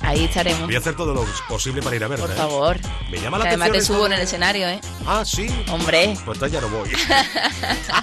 Ahí 0.03 0.25
estaremos. 0.25 0.63
Voy 0.65 0.75
a 0.75 0.79
hacer 0.79 0.97
todo 0.97 1.15
lo 1.15 1.25
posible 1.49 1.81
para 1.83 1.97
ir 1.97 2.05
a 2.05 2.09
verte. 2.09 2.23
Por 2.27 2.35
¿eh? 2.35 2.37
favor. 2.37 2.77
Me 3.11 3.21
llama 3.21 3.39
la 3.39 3.45
Que 3.45 3.49
además 3.51 3.69
atención. 3.69 3.73
te 3.73 3.79
esto 3.79 3.95
subo 3.95 4.07
en 4.07 4.13
el 4.15 4.21
escenario, 4.21 4.69
¿eh? 4.69 4.81
Ah, 5.07 5.23
sí. 5.25 5.47
Hombre, 5.71 6.15
Pues 6.25 6.37
entonces 6.37 6.53
ya 6.53 6.61
no 6.61 6.69
voy. 6.69 6.91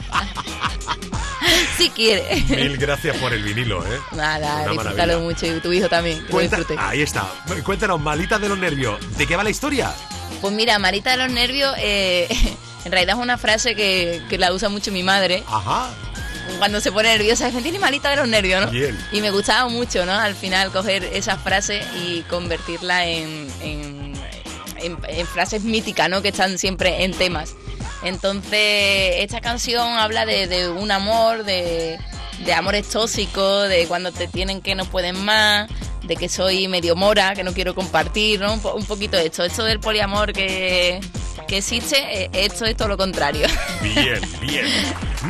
si 1.77 1.89
quieres. 1.89 2.49
Mil 2.49 2.77
gracias 2.77 3.17
por 3.17 3.33
el 3.33 3.43
vinilo, 3.43 3.85
¿eh? 3.85 3.99
Nada, 4.13 4.61
Una 4.63 4.71
disfrútalo 4.71 4.95
maravilla. 4.97 5.19
mucho 5.19 5.45
y 5.45 5.59
tu 5.59 5.71
hijo 5.73 5.89
también. 5.89 6.17
que 6.19 6.23
lo 6.23 6.29
Cuenta- 6.29 6.57
disfrute. 6.57 6.81
ahí 6.81 7.01
está. 7.01 7.27
Cuéntanos, 7.63 7.99
malita 7.99 8.39
de 8.39 8.49
los 8.49 8.57
nervios. 8.57 8.97
¿De 9.17 9.27
qué 9.27 9.35
va 9.35 9.43
la 9.43 9.49
historia? 9.49 9.93
Pues 10.41 10.53
mira, 10.53 10.79
Marita 10.79 11.11
de 11.11 11.17
los 11.17 11.29
nervios, 11.31 11.73
eh, 11.79 12.27
en 12.85 12.91
realidad 12.91 13.17
es 13.17 13.21
una 13.23 13.37
frase 13.37 13.75
que, 13.75 14.21
que 14.29 14.37
la 14.37 14.53
usa 14.53 14.69
mucho 14.69 14.91
mi 14.91 15.03
madre. 15.03 15.43
Ajá. 15.47 15.89
Cuando 16.57 16.81
se 16.81 16.91
pone 16.91 17.09
nerviosa, 17.09 17.47
dice, 17.47 17.61
tiene 17.61 17.79
malita 17.79 18.09
de 18.09 18.17
los 18.17 18.27
nervios, 18.27 18.65
¿no? 18.65 18.71
Bien. 18.71 18.97
Y 19.11 19.21
me 19.21 19.31
gustaba 19.31 19.69
mucho, 19.69 20.05
¿no? 20.05 20.13
Al 20.13 20.35
final 20.35 20.71
coger 20.71 21.03
esa 21.05 21.37
frase 21.37 21.81
y 22.03 22.21
convertirla 22.23 23.05
en, 23.05 23.47
en, 23.61 24.13
en- 24.81 24.97
en 25.07 25.27
frases 25.27 25.63
míticas, 25.63 26.09
¿no? 26.09 26.21
Que 26.21 26.29
están 26.29 26.57
siempre 26.57 27.03
en 27.03 27.13
temas. 27.13 27.55
Entonces, 28.03 29.15
esta 29.17 29.41
canción 29.41 29.87
habla 29.97 30.25
de, 30.25 30.47
de 30.47 30.69
un 30.69 30.91
amor, 30.91 31.43
de, 31.43 31.97
de 32.45 32.53
amores 32.53 32.87
tóxicos, 32.89 33.67
de 33.69 33.85
cuando 33.87 34.11
te 34.11 34.27
tienen 34.27 34.61
que 34.61 34.75
no 34.75 34.85
pueden 34.85 35.17
más, 35.23 35.69
de 36.03 36.15
que 36.15 36.27
soy 36.29 36.67
medio 36.67 36.95
mora, 36.95 37.33
que 37.35 37.43
no 37.43 37.53
quiero 37.53 37.75
compartir, 37.75 38.39
¿no? 38.39 38.53
Un, 38.53 38.61
po- 38.61 38.73
un 38.73 38.85
poquito 38.85 39.17
esto. 39.17 39.43
Esto 39.43 39.63
del 39.63 39.79
poliamor 39.79 40.33
que, 40.33 40.99
que 41.49 41.57
existe, 41.57 41.97
eh, 41.97 42.29
esto 42.31 42.63
es 42.65 42.77
todo 42.77 42.89
lo 42.89 42.97
contrario. 42.97 43.47
Bien, 43.81 44.21
bien. 44.39 44.65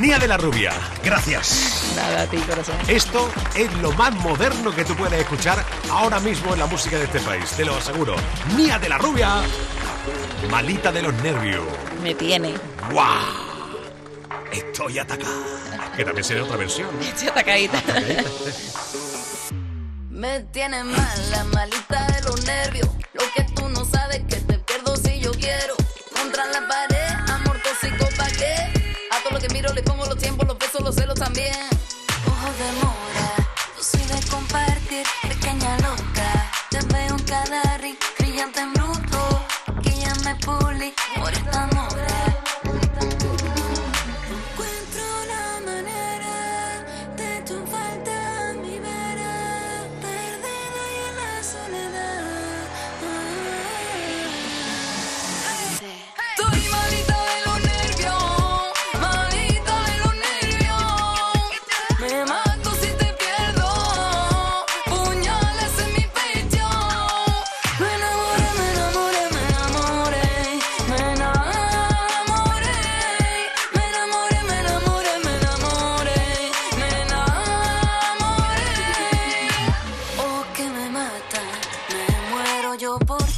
Nia 0.02 0.20
de 0.20 0.28
la 0.28 0.38
Rubia, 0.38 0.74
gracias. 1.04 1.94
Nada, 1.96 2.24
a 2.24 2.26
ti, 2.28 2.38
corazón. 2.38 2.76
Esto 2.88 3.32
es 3.56 3.72
lo 3.76 3.92
más 3.94 4.14
moderno 4.16 4.76
que 4.76 4.84
tú 4.84 4.96
puedes 4.96 5.20
escuchar 5.20 5.64
ahora 5.90 6.20
mismo 6.20 6.54
en 6.54 6.60
la 6.60 6.66
música 6.66 6.98
de 6.98 7.06
este 7.06 7.20
país, 7.22 7.50
te 7.52 7.64
lo 7.64 7.76
aseguro. 7.76 8.16
Nia 8.58 8.78
de 8.78 8.90
la 8.90 8.98
Rubia, 8.98 9.42
malita 10.52 10.92
de 10.92 11.04
los 11.04 11.14
nervios. 11.24 11.64
Me 12.04 12.14
tiene. 12.14 12.54
¡Guau! 12.92 13.24
Estoy 14.52 15.00
atacada. 15.00 15.94
Que 15.96 16.04
también 16.04 16.24
sería 16.24 16.44
otra 16.44 16.58
versión. 16.58 16.90
¿no? 16.96 17.02
Estoy 17.08 17.30
atacadita. 17.30 17.82
Me 20.10 20.42
tiene 20.52 20.84
mal 20.84 21.32
la 21.32 21.44
malita 21.46 22.08
de 22.08 22.22
los 22.24 22.46
nervios. 22.46 22.90
Lo 23.14 23.24
que 23.36 23.44
tú 23.56 23.70
no 23.70 23.86
sabes 23.86 24.20
que 24.28 24.36
te 24.36 24.60
pierdo 24.60 24.96
si 24.98 25.20
yo 25.20 25.32
quiero. 25.32 25.78
Contra 26.39 26.62
la 26.62 26.67
pared, 26.69 27.31
amor 27.34 27.60
tóxico 27.62 28.08
pa' 28.15 28.29
qué. 28.38 28.55
A 29.12 29.22
todo 29.24 29.34
lo 29.34 29.39
que 29.39 29.50
miro 29.50 29.74
le 29.74 29.84
pongo 29.84 30.05
los 30.05 30.17
tiempos, 30.17 30.48
los 30.48 30.58
besos, 30.58 30.79
los 30.81 30.96
celos 30.96 31.19
también. 31.19 31.53
Ojos 32.25 32.58
de 32.58 32.72
mora, 32.79 33.27
yo 33.75 33.84
soy 33.84 34.03
de 34.03 34.25
compartir, 34.29 35.05
pequeña 35.27 35.77
loca. 35.79 36.50
Te 36.69 36.79
veo 36.93 37.17
en 37.17 37.24
cada 37.25 37.77
ring, 37.79 37.98
brillante 38.17 38.62
en 38.62 38.72
bruto. 38.72 39.46
Que 39.84 39.91
ya 40.00 40.15
me 40.24 40.36
puli 40.36 40.93
por 41.19 41.34
esta 41.34 41.67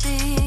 yo 0.04 0.41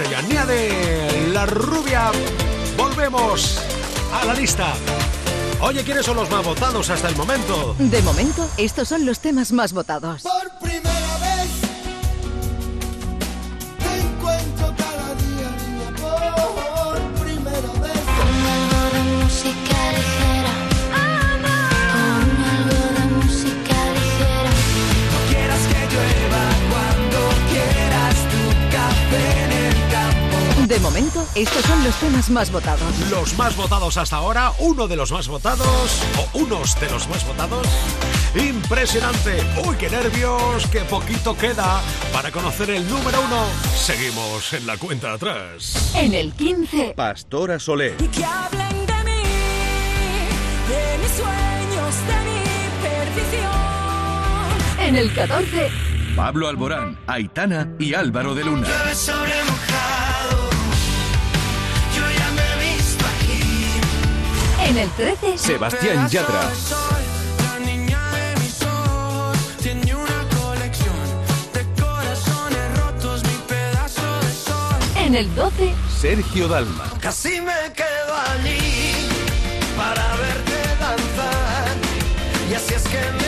es 0.00 0.08
ella. 0.08 0.22
Nia 0.22 0.46
de 0.46 1.30
la 1.32 1.46
Rubia. 1.46 2.10
Volvemos 2.76 3.60
a 4.12 4.24
la 4.24 4.34
lista. 4.34 4.74
Oye, 5.60 5.82
¿quiénes 5.84 6.04
son 6.04 6.16
los 6.16 6.30
más 6.30 6.44
votados 6.44 6.90
hasta 6.90 7.08
el 7.08 7.16
momento? 7.16 7.74
De 7.78 8.02
momento, 8.02 8.48
estos 8.58 8.88
son 8.88 9.06
los 9.06 9.20
temas 9.20 9.52
más 9.52 9.72
votados. 9.72 10.22
Estos 31.36 31.62
son 31.66 31.84
los 31.84 31.94
temas 31.96 32.30
más 32.30 32.50
votados. 32.50 32.98
Los 33.10 33.36
más 33.36 33.54
votados 33.54 33.98
hasta 33.98 34.16
ahora, 34.16 34.54
uno 34.58 34.88
de 34.88 34.96
los 34.96 35.12
más 35.12 35.28
votados, 35.28 36.00
o 36.16 36.26
unos 36.38 36.80
de 36.80 36.88
los 36.88 37.06
más 37.10 37.26
votados. 37.26 37.66
Impresionante. 38.34 39.44
Uy, 39.66 39.76
qué 39.76 39.90
nervios, 39.90 40.66
qué 40.68 40.80
poquito 40.80 41.36
queda 41.36 41.82
para 42.10 42.32
conocer 42.32 42.70
el 42.70 42.88
número 42.88 43.20
uno. 43.20 43.44
Seguimos 43.76 44.54
en 44.54 44.66
la 44.66 44.78
cuenta 44.78 45.12
atrás. 45.12 45.92
En 45.94 46.14
el 46.14 46.32
15, 46.32 46.94
Pastora 46.96 47.58
Soler. 47.58 47.96
Y 48.00 48.08
que 48.08 48.24
hablen 48.24 48.86
de 48.86 49.04
mí, 49.04 49.22
de 50.70 50.98
mis 51.02 51.12
sueños, 51.12 51.94
de 52.06 52.14
mi 52.24 52.40
perdición. 52.80 53.52
En 54.88 54.96
el 54.96 55.12
14, 55.14 55.70
Pablo 56.16 56.48
Alborán, 56.48 56.98
Aitana 57.06 57.68
y 57.78 57.92
Álvaro 57.92 58.34
de 58.34 58.42
Luna. 58.42 58.94
Sobre 58.94 59.44
mujer. 59.44 60.15
En 64.76 64.82
el 64.82 64.90
13, 64.90 65.38
Sebastián 65.38 66.08
Yatra. 66.08 66.50
En 74.98 75.14
el 75.14 75.34
12, 75.34 75.74
Sergio 75.98 76.48
Dalma. 76.48 76.84
Casi 77.00 77.40
me 77.40 77.72
quedo 77.74 78.14
allí 78.34 79.08
para 79.76 80.16
verte 80.16 80.58
danzar. 80.78 81.76
Y 82.50 82.54
así 82.54 82.74
es 82.74 82.82
que 82.82 82.98
me 82.98 83.25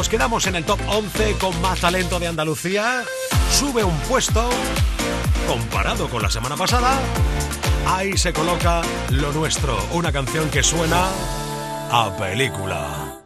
nos 0.00 0.08
quedamos 0.08 0.46
en 0.46 0.56
el 0.56 0.64
top 0.64 0.80
11 0.88 1.36
con 1.38 1.60
más 1.60 1.78
talento 1.78 2.18
de 2.18 2.26
Andalucía. 2.26 3.02
Sube 3.52 3.84
un 3.84 3.94
puesto 4.08 4.48
comparado 5.46 6.08
con 6.08 6.22
la 6.22 6.30
semana 6.30 6.56
pasada. 6.56 6.98
Ahí 7.86 8.16
se 8.16 8.32
coloca 8.32 8.80
Lo 9.10 9.30
Nuestro, 9.32 9.76
una 9.92 10.10
canción 10.10 10.48
que 10.48 10.62
suena 10.62 11.06
a 11.90 12.16
película. 12.16 13.20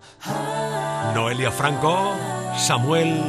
Noelia 1.15 1.53
Franco, 1.53 2.13
Samuel 2.59 3.23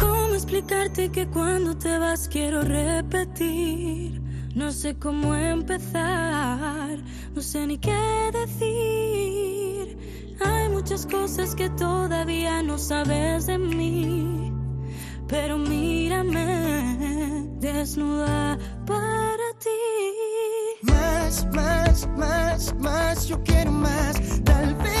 ¿Cómo 0.00 0.32
explicarte 0.32 1.10
que 1.10 1.26
cuando 1.26 1.76
te 1.76 1.98
vas 1.98 2.28
quiero 2.28 2.62
repetir? 2.62 4.27
No 4.54 4.72
sé 4.72 4.96
cómo 4.96 5.34
empezar, 5.34 6.98
no 7.34 7.42
sé 7.42 7.66
ni 7.66 7.78
qué 7.78 8.30
decir. 8.32 9.96
Hay 10.44 10.68
muchas 10.70 11.06
cosas 11.06 11.54
que 11.54 11.68
todavía 11.70 12.62
no 12.62 12.78
sabes 12.78 13.46
de 13.46 13.58
mí, 13.58 14.52
pero 15.28 15.58
mírame 15.58 17.48
desnuda 17.60 18.58
para 18.86 19.48
ti. 19.58 20.82
Más, 20.82 21.46
más, 21.52 22.08
más, 22.16 22.74
más, 22.80 23.28
yo 23.28 23.42
quiero 23.42 23.70
más. 23.72 24.42
Tal 24.44 24.74
vez 24.76 24.97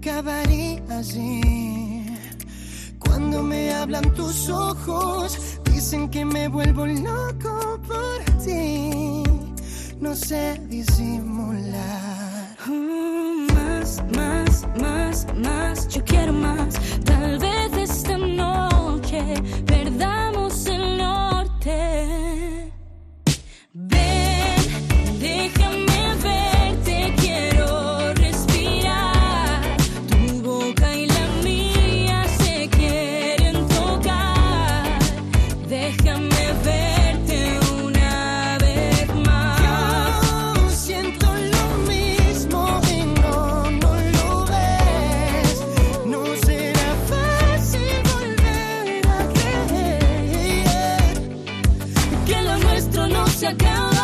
Que 0.00 0.10
acabaría 0.10 0.80
así. 0.90 2.04
Cuando 2.98 3.42
me 3.42 3.72
hablan 3.74 4.14
tus 4.14 4.48
ojos, 4.48 5.58
dicen 5.72 6.08
que 6.08 6.24
me 6.24 6.48
vuelvo 6.48 6.86
loco 6.86 7.80
por 7.86 8.24
ti. 8.44 9.22
No 10.00 10.14
sé 10.14 10.60
disimular. 10.68 12.56
Mm, 12.66 13.46
Más, 13.54 14.02
más, 14.14 14.66
más, 14.80 15.26
más, 15.34 15.88
yo 15.88 16.04
quiero 16.04 16.32
más. 16.32 16.74
Tal 17.04 17.38
vez 17.38 17.72
esta 17.90 18.16
noche 18.18 19.22
nuestro 53.56 53.97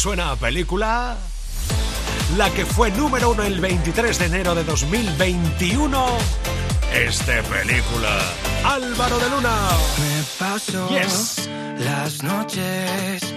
suena 0.00 0.30
a 0.30 0.36
película. 0.36 1.14
La 2.38 2.48
que 2.48 2.64
fue 2.64 2.90
número 2.90 3.32
uno 3.32 3.42
el 3.42 3.60
23 3.60 4.18
de 4.18 4.24
enero 4.24 4.54
de 4.54 4.64
2021 4.64 6.06
es 6.94 7.26
de 7.26 7.42
película. 7.42 8.18
Álvaro 8.64 9.18
de 9.18 9.28
Luna. 9.28 9.54
Me 9.98 10.22
paso 10.38 10.88
Yes. 10.88 11.50
las 11.80 12.22
noches 12.22 13.34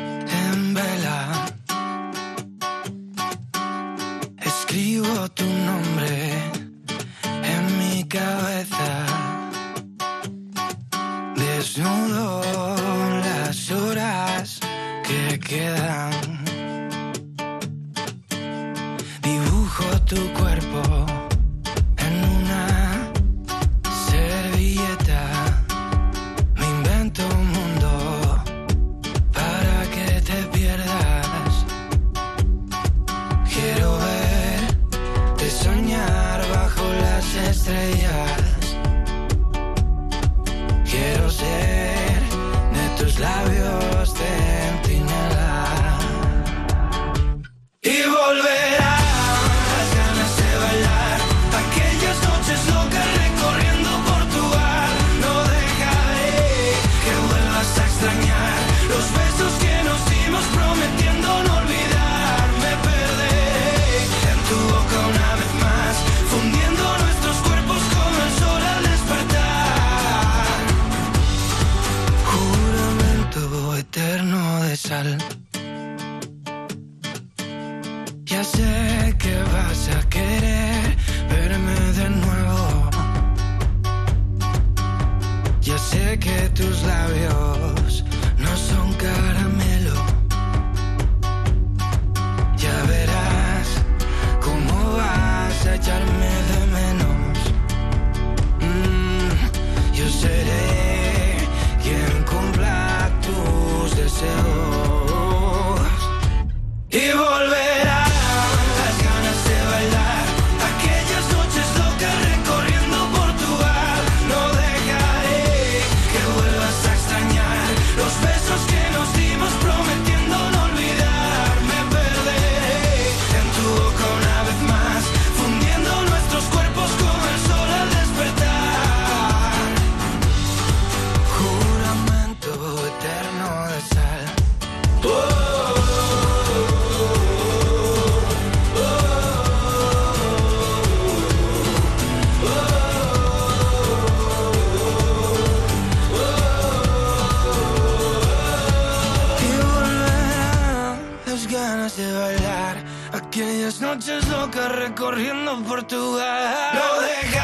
noches 154.05 154.27
locas 154.27 154.69
recorriendo 154.69 155.63
Portugal. 155.63 156.73
No 156.73 157.01
deja 157.01 157.42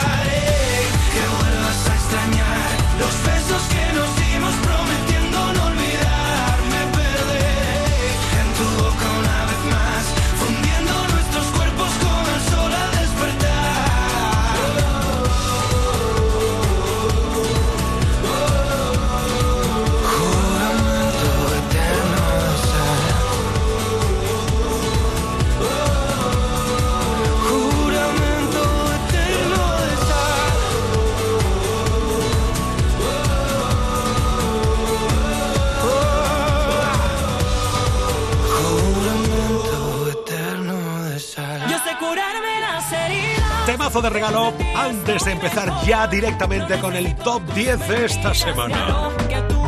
pedazo 43.89 44.01
de 44.03 44.09
regalo 44.11 44.53
antes 44.75 45.25
de 45.25 45.31
empezar 45.31 45.73
ya 45.83 46.05
directamente 46.05 46.77
con 46.79 46.95
el 46.95 47.15
top 47.15 47.41
10 47.55 47.87
de 47.87 48.05
esta 48.05 48.35
semana. 48.35 49.09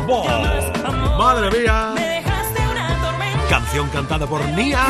¡Wow! 0.06 1.18
¡Madre 1.18 1.50
mía! 1.50 1.94
Canción 3.50 3.88
cantada 3.88 4.24
por 4.26 4.44
Nia. 4.50 4.86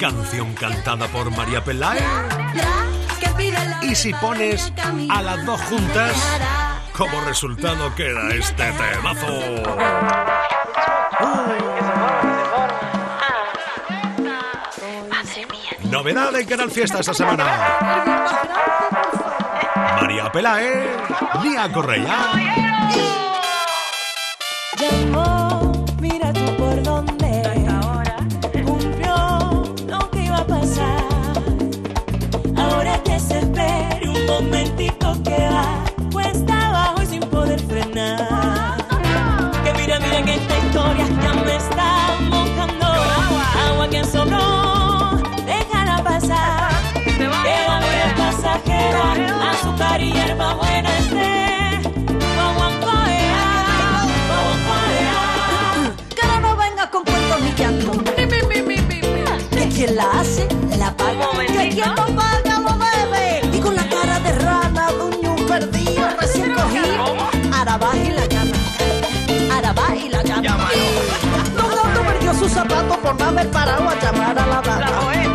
Canción 0.00 0.52
cantada 0.54 1.06
por 1.06 1.30
María 1.30 1.62
Pelay. 1.62 2.00
Y 3.82 3.94
si 3.94 4.12
pones 4.14 4.72
a 5.10 5.22
las 5.22 5.46
dos 5.46 5.60
juntas, 5.62 6.12
como 6.96 7.20
resultado 7.20 7.94
queda 7.94 8.34
este 8.34 8.64
temazo. 8.72 10.27
Novedad 15.98 16.32
en 16.36 16.46
Canal 16.46 16.70
Fiesta 16.70 17.00
esta 17.00 17.12
semana. 17.12 17.44
María 20.00 20.30
Pelae, 20.30 20.86
Lía 21.42 21.72
Correa. 21.72 22.18
Mira 26.00 26.32
tú 26.32 26.56
por 26.56 26.82
dónde. 26.84 27.42
Cumplió 28.64 29.74
lo 29.88 30.10
que 30.12 30.20
iba 30.22 30.38
a 30.38 30.46
pasar. 30.46 31.04
Ahora 32.56 33.02
que 33.02 33.18
se 33.18 33.40
espere 33.40 34.08
un 34.08 34.24
momentico 34.24 35.20
que 35.24 35.48
va. 35.50 35.84
Cuesta 36.12 36.68
abajo 36.68 37.02
y 37.02 37.06
sin 37.06 37.20
poder 37.22 37.58
frenar. 37.58 38.76
Que 39.64 39.72
mira, 39.74 39.98
mira 39.98 40.22
que 40.22 40.34
esta 40.34 40.58
historia 40.58 41.06
ya 41.08 41.34
me 41.42 41.56
está. 41.56 41.97
sus 72.48 72.98
por 72.98 73.18
no 73.18 73.24
haber 73.26 73.50
parado 73.50 73.88
a 73.88 73.94
llamar 74.00 74.38
a 74.38 74.46
la 74.46 74.60
dama. 74.60 74.80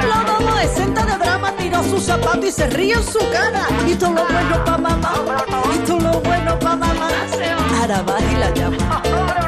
La 0.08 0.24
dama 0.24 0.64
exenta 0.64 1.06
de 1.06 1.18
drama 1.18 1.52
tiró 1.58 1.84
sus 1.84 2.04
zapatos 2.04 2.46
y 2.46 2.52
se 2.52 2.68
ríe 2.68 2.94
en 2.94 3.04
su 3.04 3.20
cara. 3.32 3.68
Y 3.88 3.96
todo 3.96 4.14
lo 4.14 4.26
bueno 4.26 4.66
pa' 4.66 4.78
mamá, 4.78 5.14
y 5.74 5.78
todo 5.80 6.00
lo 6.00 6.20
bueno 6.22 6.60
pa' 6.60 6.76
mamá. 6.76 7.10
Ahora 7.80 8.02
va 8.02 8.20
y 8.20 8.36
la 8.36 8.50
llama. 8.52 9.43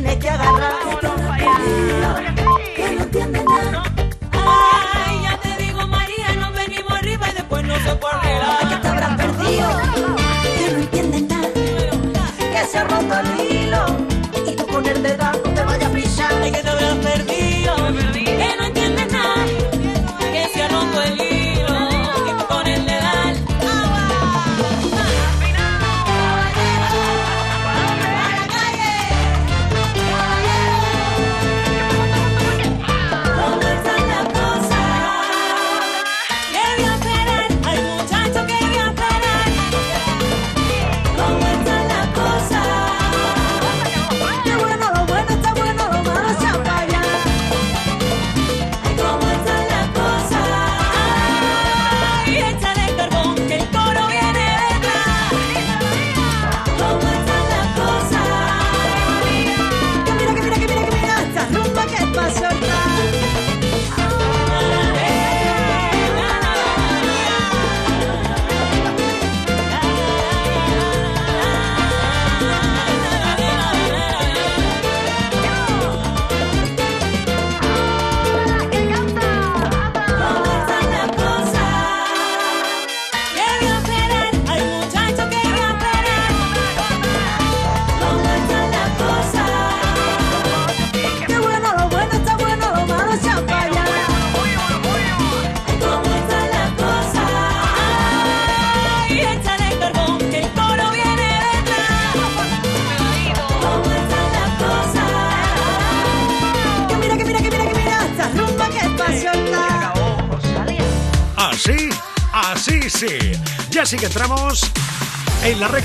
tiene 0.00 0.18
que 0.20 0.30
agarrar. 0.30 1.17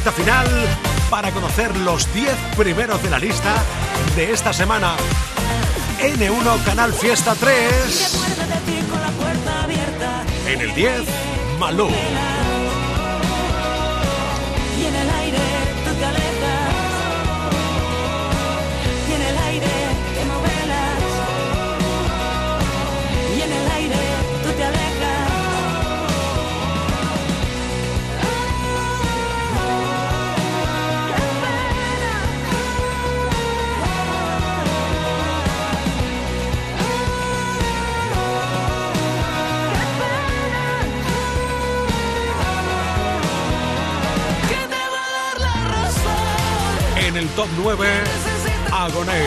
recta 0.03 0.21
final 0.21 0.45
para 1.09 1.31
conocer 1.31 1.77
los 1.77 2.13
10 2.13 2.29
primeros 2.57 3.01
de 3.01 3.09
la 3.09 3.19
lista 3.19 3.63
de 4.17 4.33
esta 4.33 4.51
semana. 4.51 4.97
N1 6.01 6.63
Canal 6.65 6.93
Fiesta 6.93 7.35
3. 7.35 8.19
En 10.47 10.61
el 10.61 10.75
10, 10.75 11.03
Malú. 11.57 11.87
Y 14.77 14.85
en 14.85 14.95
el 14.95 15.09
aire. 15.09 15.52
top 47.35 47.47
9, 47.57 47.87
Agoné. 48.71 49.23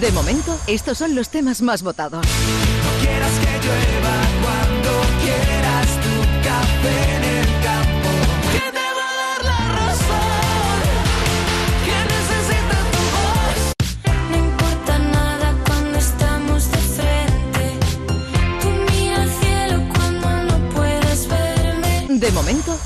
De 0.00 0.10
momento, 0.10 0.58
estos 0.66 0.98
son 0.98 1.14
los 1.14 1.30
temas 1.30 1.62
más 1.62 1.82
votados. 1.82 2.26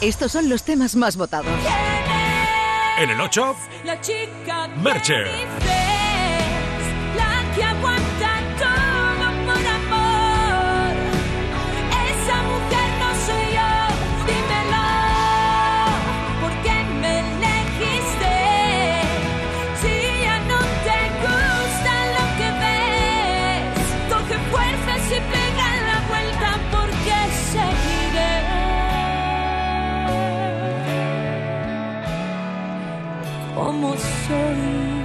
Estos 0.00 0.32
son 0.32 0.50
los 0.50 0.62
temas 0.62 0.94
más 0.94 1.16
votados. 1.16 1.58
En 2.98 3.10
el 3.10 3.18
8, 3.20 3.56
la 3.84 4.00
chica 4.00 4.68
Merche. 4.82 5.24
La 7.16 7.54
que 7.54 7.62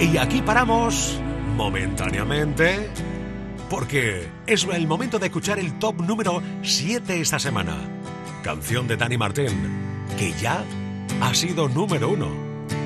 Y 0.00 0.16
aquí 0.16 0.42
paramos 0.42 1.18
momentáneamente 1.56 2.90
porque 3.70 4.28
es 4.46 4.64
el 4.64 4.86
momento 4.86 5.18
de 5.18 5.26
escuchar 5.26 5.58
el 5.58 5.78
top 5.78 6.02
número 6.02 6.42
7 6.62 7.20
esta 7.20 7.38
semana. 7.38 7.76
Canción 8.42 8.86
de 8.88 8.96
Dani 8.96 9.16
Martín, 9.16 10.06
que 10.18 10.32
ya 10.32 10.64
ha 11.20 11.34
sido 11.34 11.68
número 11.68 12.10
1, 12.10 12.28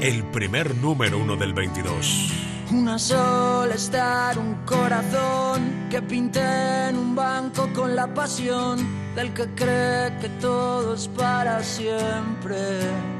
el 0.01 0.25
primer 0.25 0.75
número 0.77 1.19
1 1.19 1.37
del 1.37 1.55
22. 1.55 2.33
Una 2.71 2.99
sola 2.99 3.75
estar, 3.75 4.39
un 4.39 4.55
corazón 4.67 5.89
que 5.89 6.03
pinté 6.03 6.89
en 6.89 6.99
un 6.99 7.15
banco 7.15 7.69
con 7.73 7.97
la 7.97 8.13
pasión 8.13 9.15
del 9.15 9.33
que 9.33 9.47
cree 9.55 10.19
que 10.19 10.29
todo 10.41 10.95
es 10.95 11.09
para 11.09 11.63
siempre 11.63 13.16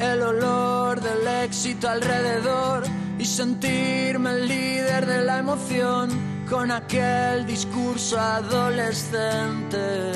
el 0.00 0.22
olor 0.22 1.00
del 1.00 1.26
éxito 1.44 1.88
alrededor 1.88 2.84
y 3.18 3.24
sentirme 3.24 4.30
el 4.30 4.48
líder 4.48 5.06
de 5.06 5.24
la 5.24 5.38
emoción 5.38 6.10
con 6.48 6.70
aquel 6.70 7.46
discurso 7.46 8.18
adolescente. 8.18 10.12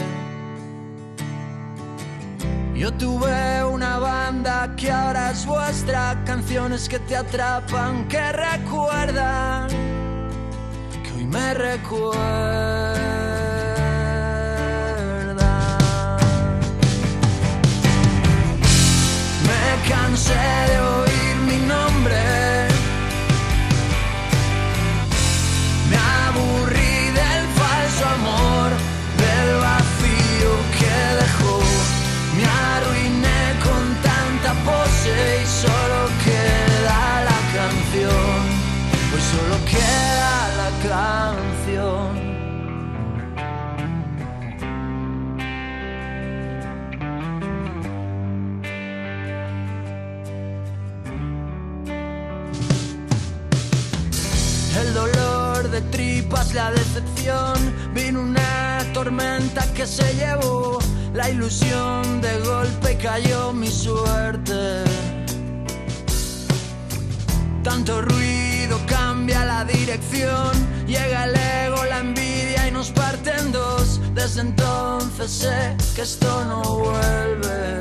Yo 2.74 2.93
tuve 2.95 3.62
una 3.64 3.99
banda 3.99 4.74
que 4.76 4.91
ahora 4.91 5.30
es 5.30 5.47
vuestra, 5.47 6.20
canciones 6.24 6.89
que 6.89 6.99
te 6.99 7.16
atrapan, 7.16 8.09
que 8.09 8.32
recuerdan, 8.32 9.68
que 11.03 11.12
hoy 11.16 11.24
me 11.26 11.55
recuerdan. 11.55 12.84
shadow 20.17 20.93
la 56.55 56.70
decepción. 56.70 57.55
Vino 57.95 58.20
una 58.20 58.78
tormenta 58.93 59.62
que 59.72 59.87
se 59.87 60.14
llevó 60.14 60.78
la 61.12 61.30
ilusión. 61.30 62.20
De 62.20 62.39
golpe 62.41 62.97
cayó 62.99 63.53
mi 63.53 63.68
suerte. 63.68 64.85
Tanto 67.62 68.03
ruido 68.03 68.78
cambia 68.87 69.45
la 69.45 69.64
dirección. 69.64 70.53
Llega 70.87 71.24
el 71.24 71.35
ego, 71.37 71.85
la 71.85 72.01
envidia 72.01 72.68
y 72.68 72.70
nos 72.72 72.91
parte 72.91 73.32
en 73.39 73.53
dos. 73.53 74.01
Desde 74.14 74.43
entonces 74.43 75.30
sé 75.30 75.76
que 75.95 76.03
esto 76.03 76.45
no 76.45 76.62
vuelve. 76.62 77.80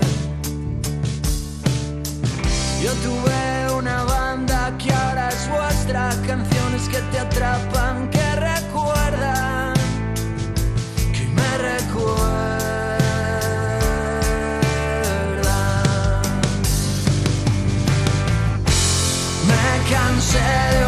Yo 2.84 2.92
tuve 2.96 3.76
una 3.78 4.04
banda 4.04 4.78
que 4.78 4.92
ahora 4.92 5.30
es 5.30 5.50
vuestra, 5.50 6.10
canciones 6.28 6.90
que 6.90 7.00
te 7.12 7.20
atrapan, 7.20 8.10
que 8.10 8.23
Me 20.34 20.83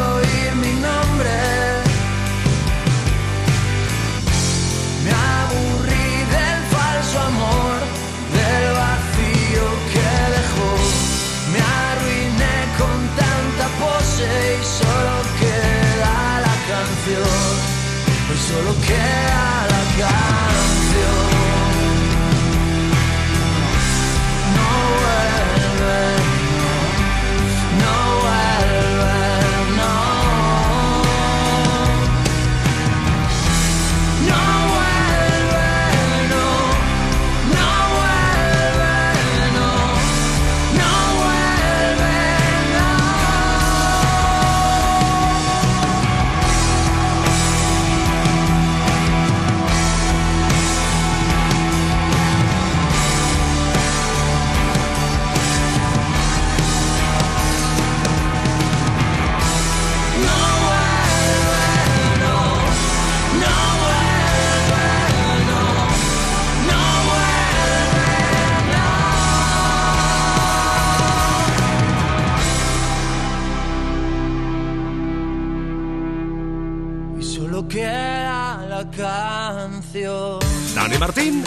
Martín, 80.99 81.43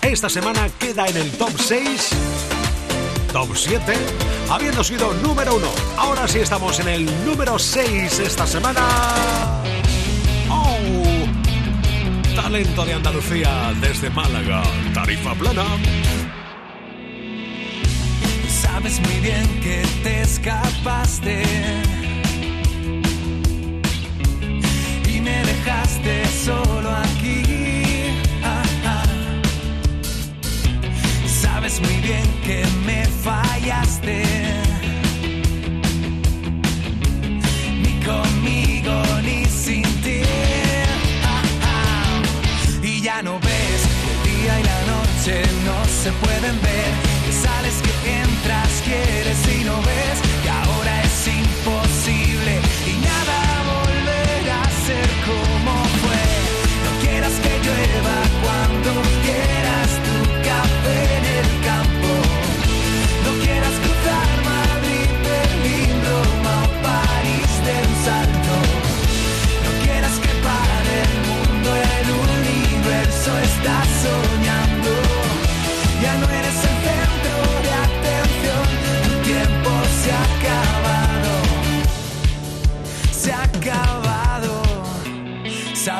esta 0.00 0.28
semana 0.28 0.68
queda 0.78 1.06
en 1.06 1.16
el 1.16 1.30
top 1.32 1.52
6, 1.58 2.10
top 3.32 3.48
7, 3.54 3.92
habiendo 4.50 4.82
sido 4.82 5.12
número 5.14 5.56
1. 5.56 5.66
Ahora 5.98 6.26
sí 6.26 6.38
estamos 6.38 6.80
en 6.80 6.88
el 6.88 7.26
número 7.26 7.58
6 7.58 8.18
esta 8.20 8.46
semana. 8.46 8.80
¡Oh! 10.50 10.78
Talento 12.34 12.84
de 12.86 12.94
Andalucía 12.94 13.74
desde 13.80 14.08
Málaga, 14.10 14.62
tarifa 14.94 15.34
plana. 15.34 15.64
Sabes 18.48 19.00
muy 19.00 19.20
bien 19.20 19.60
que 19.60 19.82
te 20.02 20.22
escapaste 20.22 21.42
y 25.06 25.20
me 25.20 25.44
dejaste 25.44 26.26
solo 26.44 26.90
aquí. 26.90 27.47
Sabes 31.68 31.82
muy 31.82 32.00
bien 32.00 32.24
que 32.46 32.64
me 32.86 33.04
fallaste. 33.22 34.22
Ni 37.82 37.92
conmigo 38.06 39.02
ni 39.22 39.44
sin 39.44 39.82
ti. 40.00 40.22
Y 42.82 43.02
ya 43.02 43.20
no 43.22 43.38
ves 43.40 43.80
que 44.00 44.08
el 44.14 44.20
día 44.32 44.60
y 44.60 44.62
la 44.62 44.80
noche 44.94 45.42
no 45.66 45.84
se 45.84 46.10
pueden 46.24 46.56
ver. 46.62 46.90
Que 47.26 47.32
sales, 47.32 47.82
que 47.84 47.92
entras, 48.22 48.82
quieres 48.86 49.60
y 49.60 49.64
no 49.64 49.76
ves. 49.82 50.18
Que 50.42 50.48
ahora 50.48 51.02
es 51.02 51.28
imposible 51.28 52.60
y 52.86 52.94
nada 53.08 53.38
volverá 53.74 54.62
a 54.62 54.70
ser 54.86 55.08
como 55.28 55.74
fue. 56.00 56.24
No 56.84 56.90
quieras 57.02 57.34
que 57.42 57.52
llueva 57.62 58.16
cuando 58.42 59.17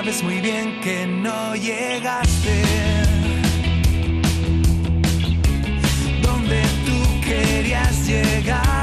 Sabes 0.08 0.22
muy 0.22 0.40
bien 0.40 0.80
que 0.80 1.06
no 1.06 1.54
llegaste. 1.54 2.62
Donde 6.22 6.62
tú 6.86 7.20
querías 7.26 8.08
llegar. 8.08 8.77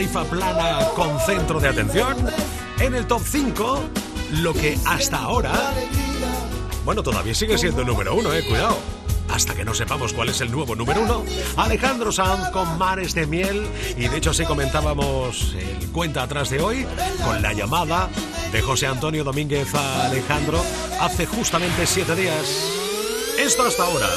Tarifa 0.00 0.24
Plana 0.24 0.88
con 0.96 1.20
centro 1.20 1.60
de 1.60 1.68
atención. 1.68 2.16
En 2.78 2.94
el 2.94 3.06
top 3.06 3.20
5, 3.22 3.82
lo 4.36 4.54
que 4.54 4.78
hasta 4.86 5.18
ahora... 5.18 5.52
Bueno, 6.86 7.02
todavía 7.02 7.34
sigue 7.34 7.58
siendo 7.58 7.82
el 7.82 7.86
número 7.86 8.14
uno, 8.14 8.32
eh, 8.32 8.42
cuidado. 8.48 8.78
Hasta 9.28 9.54
que 9.54 9.62
no 9.62 9.74
sepamos 9.74 10.14
cuál 10.14 10.30
es 10.30 10.40
el 10.40 10.50
nuevo 10.50 10.74
número 10.74 11.02
uno, 11.02 11.22
Alejandro 11.58 12.12
Sanz 12.12 12.48
con 12.48 12.78
Mares 12.78 13.12
de 13.12 13.26
Miel. 13.26 13.68
Y 13.98 14.08
de 14.08 14.16
hecho 14.16 14.30
así 14.30 14.46
comentábamos 14.46 15.54
el 15.58 15.90
cuenta 15.90 16.22
atrás 16.22 16.48
de 16.48 16.62
hoy 16.62 16.86
con 17.22 17.42
la 17.42 17.52
llamada 17.52 18.08
de 18.52 18.62
José 18.62 18.86
Antonio 18.86 19.22
Domínguez 19.22 19.74
a 19.74 20.06
Alejandro 20.06 20.64
hace 20.98 21.26
justamente 21.26 21.86
siete 21.86 22.16
días. 22.16 22.72
Esto 23.38 23.64
hasta 23.64 23.84
ahora. 23.84 24.08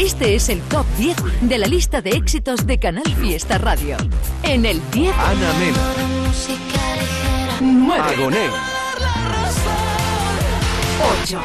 Este 0.00 0.34
es 0.34 0.48
el 0.48 0.62
top 0.62 0.86
10 0.96 1.14
de 1.42 1.58
la 1.58 1.66
lista 1.66 2.00
de 2.00 2.12
éxitos 2.12 2.66
de 2.66 2.78
Canal 2.78 3.04
Fiesta 3.16 3.58
Radio. 3.58 3.98
En 4.42 4.64
el 4.64 4.80
10, 4.92 5.14
Ana 5.14 5.52
Mena, 5.58 6.26
Música 6.26 6.96
ligera. 6.96 7.58
9, 7.60 8.02
Agoné, 8.14 8.46
8, 11.22 11.40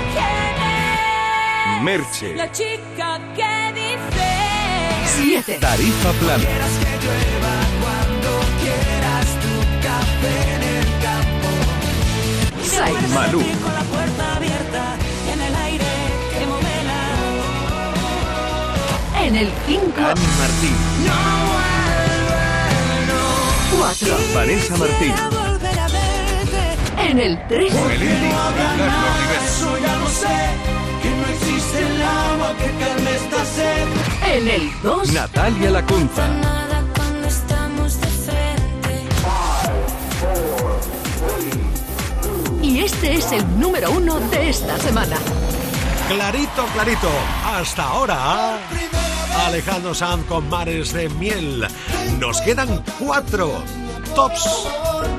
Merche, 1.84 2.34
La 2.34 2.50
chica 2.50 3.20
que 3.36 3.74
dice 3.74 5.46
7, 5.46 5.58
Tarifa 5.60 6.12
Plana, 6.14 6.44
Malú, 13.14 13.42
con 13.62 13.74
la 13.74 13.84
puerta 13.84 14.36
abierta 14.38 15.05
en 19.26 19.36
el 19.36 19.50
5, 19.68 19.84
Ani 19.98 20.22
Martín, 20.40 20.76
4, 23.80 24.18
Vanessa 24.36 24.78
Martín, 24.78 25.14
Quisiera 25.14 25.30
volver 25.30 25.80
a 25.80 25.88
verte. 25.88 27.10
en 27.10 27.20
el 27.20 27.48
3, 27.48 27.74
Melendi, 27.74 28.06
Rivera, 28.06 28.54
ya 29.84 29.96
lo 29.98 30.08
sé, 30.10 30.38
que 31.02 31.10
no 31.10 31.26
existe 31.34 31.80
el 31.80 32.02
agua 32.04 32.54
que 32.58 32.86
calme 32.86 33.16
esta 33.16 33.46
sed. 33.46 33.88
en 34.36 34.48
el 34.48 34.72
2, 34.84 35.12
Natalia 35.14 35.72
Lacunza, 35.72 36.28
Nada 36.28 36.84
cuando 36.96 37.28
estamos 37.28 38.00
de 38.02 38.08
frente. 38.08 39.08
y 42.62 42.80
este 42.80 43.16
es 43.16 43.32
el 43.32 43.60
número 43.60 43.92
1 43.92 44.20
de 44.32 44.50
esta 44.50 44.78
semana. 44.78 45.18
Clarito, 46.08 46.66
clarito. 46.74 47.10
Hasta 47.44 47.84
ahora. 47.84 48.60
Alejandro 49.44 49.94
Sanz 49.94 50.26
con 50.26 50.50
Mares 50.50 50.94
de 50.94 51.10
Miel. 51.10 51.68
Nos 52.20 52.42
quedan 52.42 52.84
cuatro 53.00 53.64
tops. 54.16 54.68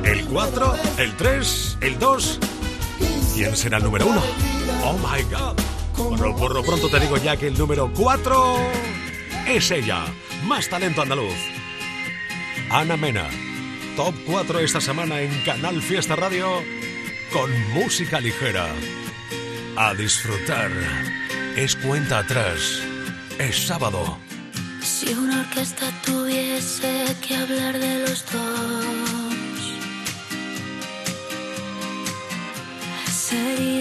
El 0.05 0.25
4, 0.25 0.75
el 0.99 1.17
3, 1.17 1.79
el 1.81 1.99
2. 1.99 2.41
¿Quién 3.35 3.57
será 3.57 3.79
el 3.79 3.85
número 3.85 4.07
uno? 4.07 4.23
Oh 4.85 4.95
my 4.95 5.23
god. 5.25 5.57
Por 5.97 6.37
por 6.37 6.55
lo 6.55 6.62
pronto 6.62 6.89
te 6.89 7.01
digo 7.01 7.17
ya 7.17 7.37
que 7.37 7.49
el 7.49 7.59
número 7.59 7.91
4 7.95 8.57
es 9.49 9.71
ella. 9.71 10.05
Más 10.45 10.69
talento 10.69 11.03
andaluz. 11.03 11.35
Ana 12.71 12.97
Mena. 12.97 13.29
Top 13.97 14.14
4 14.27 14.61
esta 14.61 14.81
semana 14.81 15.21
en 15.21 15.43
Canal 15.43 15.81
Fiesta 15.83 16.17
Radio 16.17 16.62
con 17.33 17.51
música 17.73 18.21
ligera. 18.21 18.67
A 19.77 19.95
disfrutar. 19.95 20.71
Es 21.57 21.77
cuenta 21.77 22.19
atrás. 22.19 22.83
Es 23.39 23.66
sábado. 23.66 24.16
Si 24.82 25.12
una 25.12 25.41
orquesta 25.41 25.91
tuviese 26.05 27.05
que 27.26 27.37
hablar 27.37 27.78
de 27.78 28.01
los 28.01 28.24
dos, 28.32 29.61
sería 33.12 33.76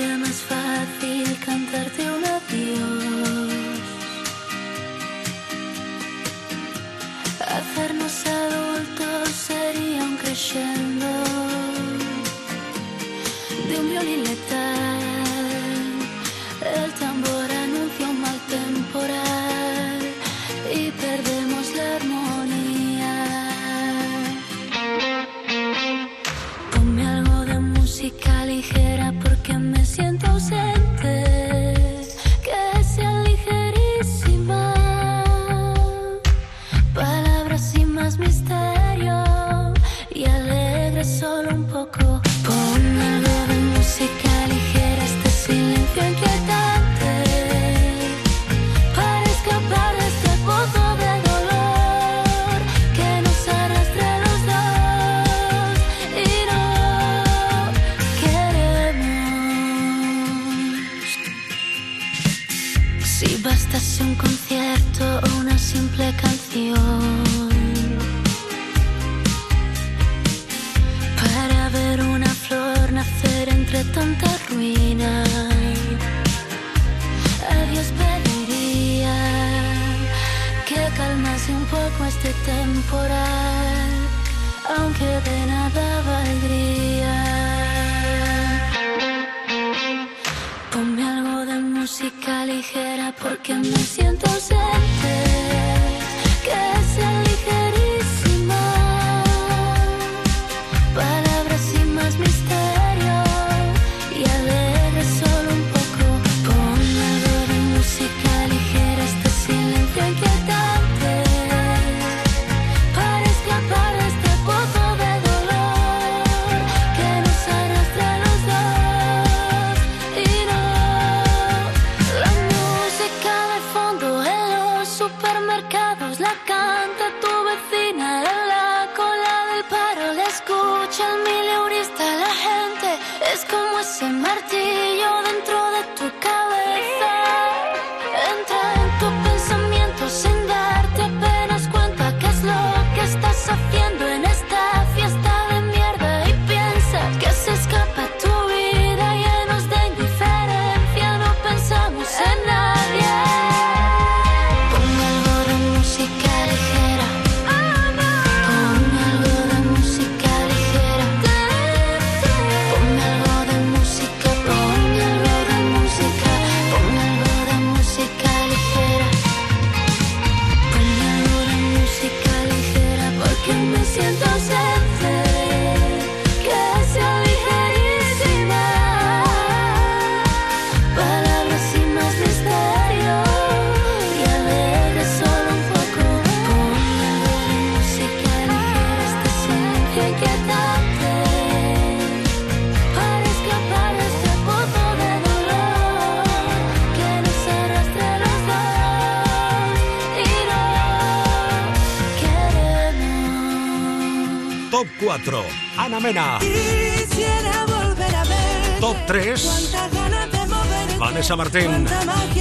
Vanessa 211.26 211.36
Martín. 211.36 212.35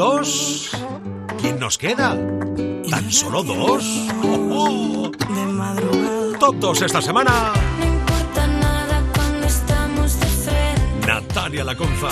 2, 0.00 0.70
¿quién 1.42 1.58
nos 1.60 1.76
queda? 1.76 2.16
¿Tan 2.88 3.12
solo 3.12 3.42
dos? 3.42 3.84
¡Oh, 4.24 4.48
oh! 4.50 5.10
De 5.10 5.44
madrugada. 5.44 6.38
Top 6.38 6.56
2 6.56 6.80
esta 6.80 7.02
semana, 7.02 7.52
No 7.78 7.84
importa 7.84 8.46
nada 8.46 9.04
cuando 9.14 9.46
estamos 9.46 10.18
de 10.18 10.26
frente. 10.26 11.06
Natalia 11.06 11.64
Lacunza. 11.64 12.08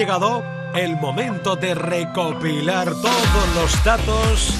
Llegado 0.00 0.42
el 0.74 0.96
momento 0.96 1.56
de 1.56 1.74
recopilar 1.74 2.86
todos 2.86 3.54
los 3.54 3.84
datos, 3.84 4.54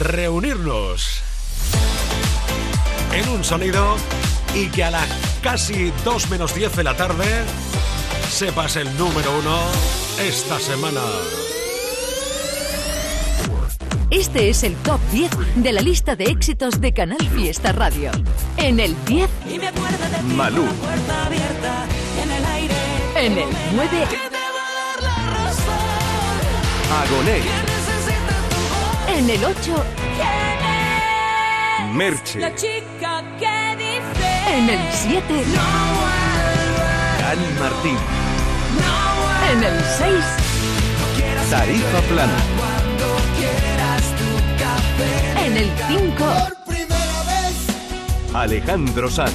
reunirnos 0.00 1.20
en 3.12 3.28
un 3.28 3.44
sonido 3.44 3.94
y 4.52 4.66
que 4.66 4.82
a 4.82 4.90
las 4.90 5.06
casi 5.40 5.92
2 6.04 6.30
menos 6.30 6.52
10 6.52 6.74
de 6.74 6.82
la 6.82 6.96
tarde 6.96 7.44
sepas 8.28 8.74
el 8.74 8.88
número 8.98 9.38
uno 9.38 9.56
esta 10.18 10.58
semana. 10.58 11.00
Este 14.10 14.48
es 14.50 14.64
el 14.64 14.74
top 14.78 14.98
10 15.12 15.30
de 15.62 15.72
la 15.72 15.80
lista 15.80 16.16
de 16.16 16.24
éxitos 16.24 16.80
de 16.80 16.92
Canal 16.92 17.24
Fiesta 17.36 17.70
Radio. 17.70 18.10
En 18.56 18.80
el 18.80 18.96
10, 19.04 19.30
Y 19.48 19.58
me 19.60 19.68
acuerdo 19.68 19.96
de 20.10 20.18
ti 20.28 20.34
Malú. 20.34 20.66
con 20.66 20.66
la 20.66 20.72
puerta 20.74 21.26
abierta 21.26 21.84
en 22.24 22.30
el 22.32 22.44
aire. 22.44 22.74
en 23.14 23.38
el 23.38 23.48
9, 23.76 24.06
Agoné, 26.92 27.40
tu 27.40 29.12
en 29.12 29.30
el 29.30 29.44
8, 29.44 29.84
Merche, 31.94 32.40
La 32.40 32.54
chica 32.54 33.22
que 33.38 33.76
dice. 33.76 34.30
en 34.56 34.70
el 34.70 34.80
7, 34.92 35.44
Dani 37.20 37.46
Martín, 37.60 37.96
en 39.52 39.64
el 39.64 39.84
6, 39.98 40.24
Tarifa 41.50 42.00
Plana, 42.08 42.38
en 45.44 45.56
el 45.56 45.70
5, 45.88 46.16
Por 46.16 46.74
primera 46.74 47.22
vez. 47.26 48.34
Alejandro 48.34 49.08
Sanz, 49.10 49.32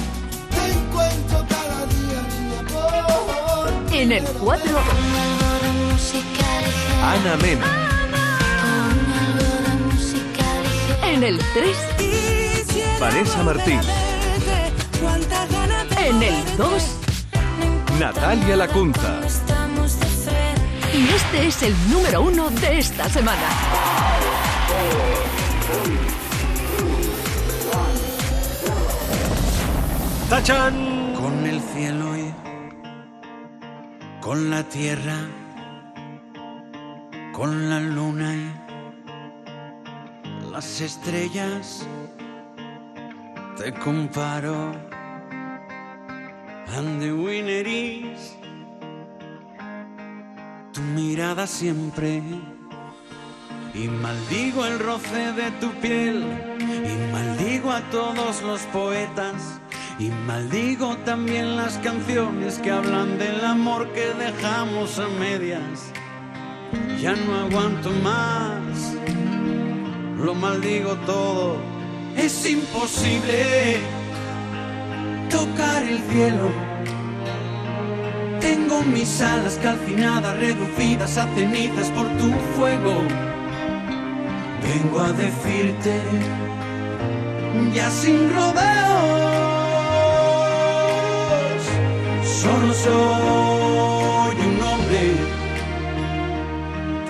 te 0.50 0.72
encuentro 0.72 1.44
cada 1.48 1.86
día, 1.86 2.20
mi 2.38 2.56
amor. 2.70 3.72
en 3.92 4.12
el 4.12 4.24
4, 4.24 4.78
Ana 7.02 7.36
Mena, 7.36 7.66
en 11.04 11.22
el 11.22 11.38
3, 11.38 11.76
Quisiera 11.98 12.98
Vanessa 12.98 13.42
Martín. 13.42 13.80
en 15.98 16.22
el 16.22 16.56
2 16.56 16.82
Natalia 18.00 18.56
Lacunza, 18.56 19.20
Estamos 19.26 19.98
de 20.00 20.06
frente. 20.06 20.98
y 20.98 21.08
este 21.14 21.46
es 21.46 21.62
el 21.62 21.74
número 21.90 22.22
1 22.22 22.50
de 22.50 22.78
esta 22.78 23.08
semana. 23.08 23.48
¡Tachan! 30.28 31.14
con 31.14 31.46
el 31.46 31.60
cielo 31.60 32.16
y 32.16 32.32
con 34.20 34.50
la 34.50 34.62
tierra, 34.64 35.16
con 37.36 37.68
la 37.68 37.78
luna 37.80 38.34
y 38.34 38.50
las 40.50 40.80
estrellas. 40.80 41.86
Te 43.58 43.74
comparo, 43.74 44.72
and 46.74 46.98
the 46.98 47.10
tu 50.72 50.80
mirada 50.80 51.46
siempre. 51.46 52.22
Y 53.74 53.88
maldigo 53.88 54.64
el 54.64 54.78
roce 54.78 55.32
de 55.32 55.50
tu 55.60 55.70
piel, 55.82 56.24
y 56.58 57.12
maldigo 57.12 57.70
a 57.70 57.82
todos 57.90 58.40
los 58.40 58.62
poetas, 58.72 59.60
y 59.98 60.08
maldigo 60.26 60.96
también 61.04 61.56
las 61.56 61.76
canciones 61.78 62.58
que 62.60 62.70
hablan 62.70 63.18
del 63.18 63.44
amor 63.44 63.92
que 63.92 64.14
dejamos 64.14 64.98
a 64.98 65.08
medias. 65.08 65.92
Ya 67.00 67.14
no 67.14 67.34
aguanto 67.36 67.90
más, 68.02 68.94
lo 70.18 70.34
maldigo 70.34 70.94
todo, 71.06 71.56
es 72.16 72.50
imposible 72.50 73.78
tocar 75.30 75.82
el 75.82 75.98
cielo. 76.10 76.50
Tengo 78.40 78.82
mis 78.82 79.20
alas 79.20 79.58
calcinadas, 79.62 80.36
reducidas 80.38 81.16
a 81.18 81.26
cenizas 81.34 81.90
por 81.90 82.08
tu 82.18 82.30
fuego. 82.56 83.02
Vengo 84.62 85.00
a 85.00 85.12
decirte, 85.12 86.00
ya 87.72 87.90
sin 87.90 88.32
rodeos, 88.34 89.22
solo 92.24 92.74
soy 92.74 93.55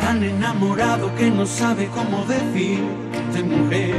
tan 0.07 0.23
enamorado 0.23 1.13
que 1.17 1.29
no 1.29 1.45
sabe 1.45 1.89
cómo 1.89 2.25
decirte 2.27 3.43
mujer. 3.43 3.97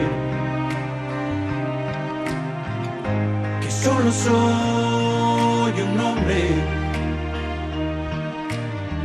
Que 3.62 3.70
solo 3.70 4.10
soy 4.26 5.82
un 5.82 6.00
hombre 6.00 6.44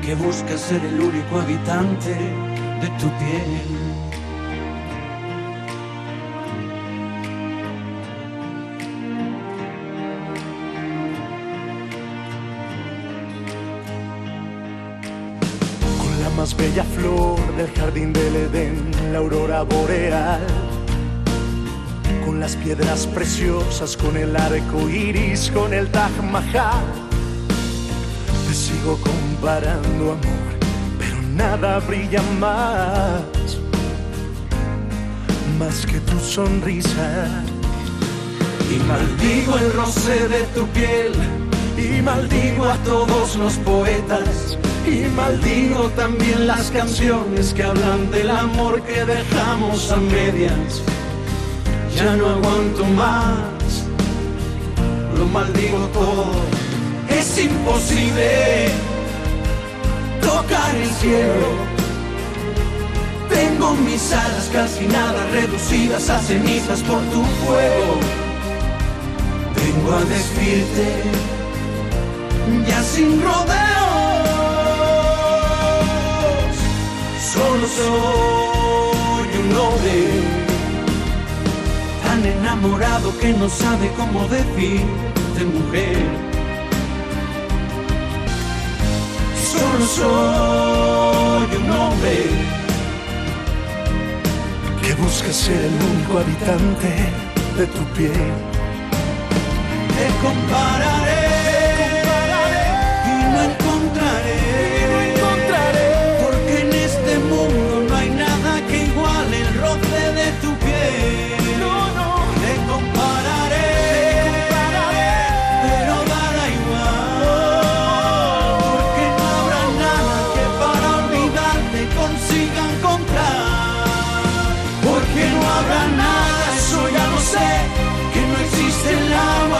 que 0.04 0.14
busca 0.14 0.56
ser 0.56 0.80
el 0.84 1.00
único 1.00 1.40
habitante 1.40 2.14
de 2.82 2.88
tu 3.00 3.08
piel. 3.18 3.91
Bella 16.56 16.84
flor 16.84 17.38
del 17.56 17.70
jardín 17.72 18.12
del 18.12 18.36
Edén, 18.36 18.90
la 19.12 19.18
aurora 19.18 19.62
boreal. 19.62 20.40
Con 22.24 22.40
las 22.40 22.56
piedras 22.56 23.06
preciosas, 23.06 23.96
con 23.96 24.16
el 24.16 24.36
arco 24.36 24.88
iris, 24.88 25.50
con 25.52 25.72
el 25.72 25.88
Taj 25.90 26.10
Mahal. 26.30 26.84
Te 28.48 28.54
sigo 28.54 28.98
comparando, 28.98 30.12
amor, 30.12 30.48
pero 30.98 31.16
nada 31.34 31.78
brilla 31.80 32.22
más. 32.38 33.22
Más 35.58 35.86
que 35.86 36.00
tu 36.00 36.18
sonrisa. 36.18 37.44
Y 38.70 38.76
maldigo 38.84 39.58
el 39.58 39.72
roce 39.72 40.28
de 40.28 40.42
tu 40.54 40.66
piel, 40.68 41.12
y 41.76 42.00
maldigo 42.00 42.64
a 42.64 42.76
todos 42.78 43.36
los 43.36 43.54
poetas, 43.58 44.56
y 44.86 45.06
maldigo 45.14 45.90
también 45.96 46.46
las 46.46 46.70
canciones 46.70 47.52
que 47.54 47.62
hablan 47.62 48.10
del 48.10 48.30
amor 48.30 48.82
que 48.82 49.04
dejamos 49.04 49.90
a 49.90 49.96
medias. 49.96 50.82
Ya 51.96 52.16
no 52.16 52.28
aguanto 52.28 52.84
más, 52.84 53.84
lo 55.16 55.26
maldigo 55.26 55.78
todo, 55.92 56.26
Es 57.08 57.38
imposible 57.38 58.68
tocar 60.20 60.74
el 60.74 60.88
cielo. 61.00 61.48
Tengo 63.28 63.74
mis 63.74 64.12
alas 64.12 64.50
casi 64.52 64.86
nada 64.86 65.26
reducidas 65.32 66.10
a 66.10 66.18
cenizas 66.18 66.82
por 66.82 67.00
tu 67.12 67.22
fuego. 67.44 67.98
Vengo 69.56 69.96
a 69.96 70.04
decirte, 70.04 71.02
ya 72.66 72.82
sin 72.82 73.22
rodeos, 73.22 73.71
solo 77.32 77.66
soy 77.66 79.28
un 79.42 79.50
hombre 79.56 79.96
tan 82.04 82.20
enamorado 82.26 83.08
que 83.20 83.32
no 83.32 83.48
sabe 83.48 83.90
cómo 83.96 84.18
decirte 84.28 85.40
mujer. 85.58 85.96
Solo 89.52 89.84
soy 89.98 91.50
un 91.62 91.70
hombre 91.70 92.16
que 94.82 94.94
busca 94.94 95.32
ser 95.32 95.60
el 95.70 95.76
único 95.90 96.18
habitante 96.18 96.90
de 97.58 97.66
tu 97.66 97.82
piel. 97.96 98.32
Te 99.96 100.06
compararé, 100.24 101.21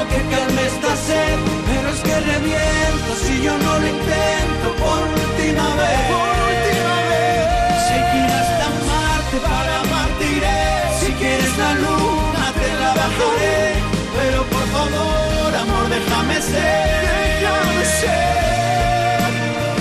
que 0.09 0.21
calme 0.35 0.67
esta 0.67 0.97
sed, 0.97 1.39
pero 1.67 1.89
es 1.91 2.01
que 2.01 2.21
reviento 2.21 3.11
si 3.25 3.43
yo 3.43 3.57
no 3.59 3.79
lo 3.79 3.87
intento 3.87 4.67
por 4.83 5.01
última 5.23 5.67
vez. 5.81 6.01
Por 6.15 6.33
última 6.51 6.97
vez. 7.11 7.43
Si 7.87 7.97
quieres 8.11 8.35
hasta 8.43 8.67
Marte 8.89 9.37
para 9.49 9.81
amarte 9.81 10.25
iré, 10.39 10.63
si 11.01 11.13
quieres 11.13 11.59
la 11.59 11.75
luna 11.75 12.45
te 12.61 12.69
la 12.81 12.91
bajaré, 13.01 13.75
pero 14.17 14.39
por 14.55 14.67
favor 14.75 15.55
amor 15.63 15.89
déjame 15.89 16.43
ser, 16.43 17.41
déjame 17.41 17.85
ser 18.01 19.19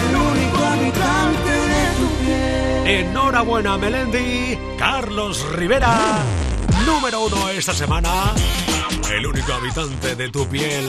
el 0.09 0.15
único 0.15 0.57
habitante 0.73 1.51
de 1.73 1.83
tu 1.97 2.07
piel. 2.19 3.07
Enhorabuena, 3.07 3.77
Melendi. 3.77 4.57
Carlos 4.77 5.45
Rivera, 5.53 5.95
número 6.85 7.21
uno 7.21 7.49
esta 7.49 7.73
semana. 7.73 8.33
El 9.11 9.27
único 9.27 9.51
habitante 9.53 10.15
de 10.15 10.29
tu 10.29 10.47
piel. 10.47 10.85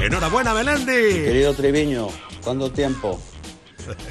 Enhorabuena, 0.00 0.54
Melendi. 0.54 1.24
Querido 1.24 1.52
Triviño, 1.52 2.08
¿cuánto 2.44 2.70
tiempo? 2.70 3.20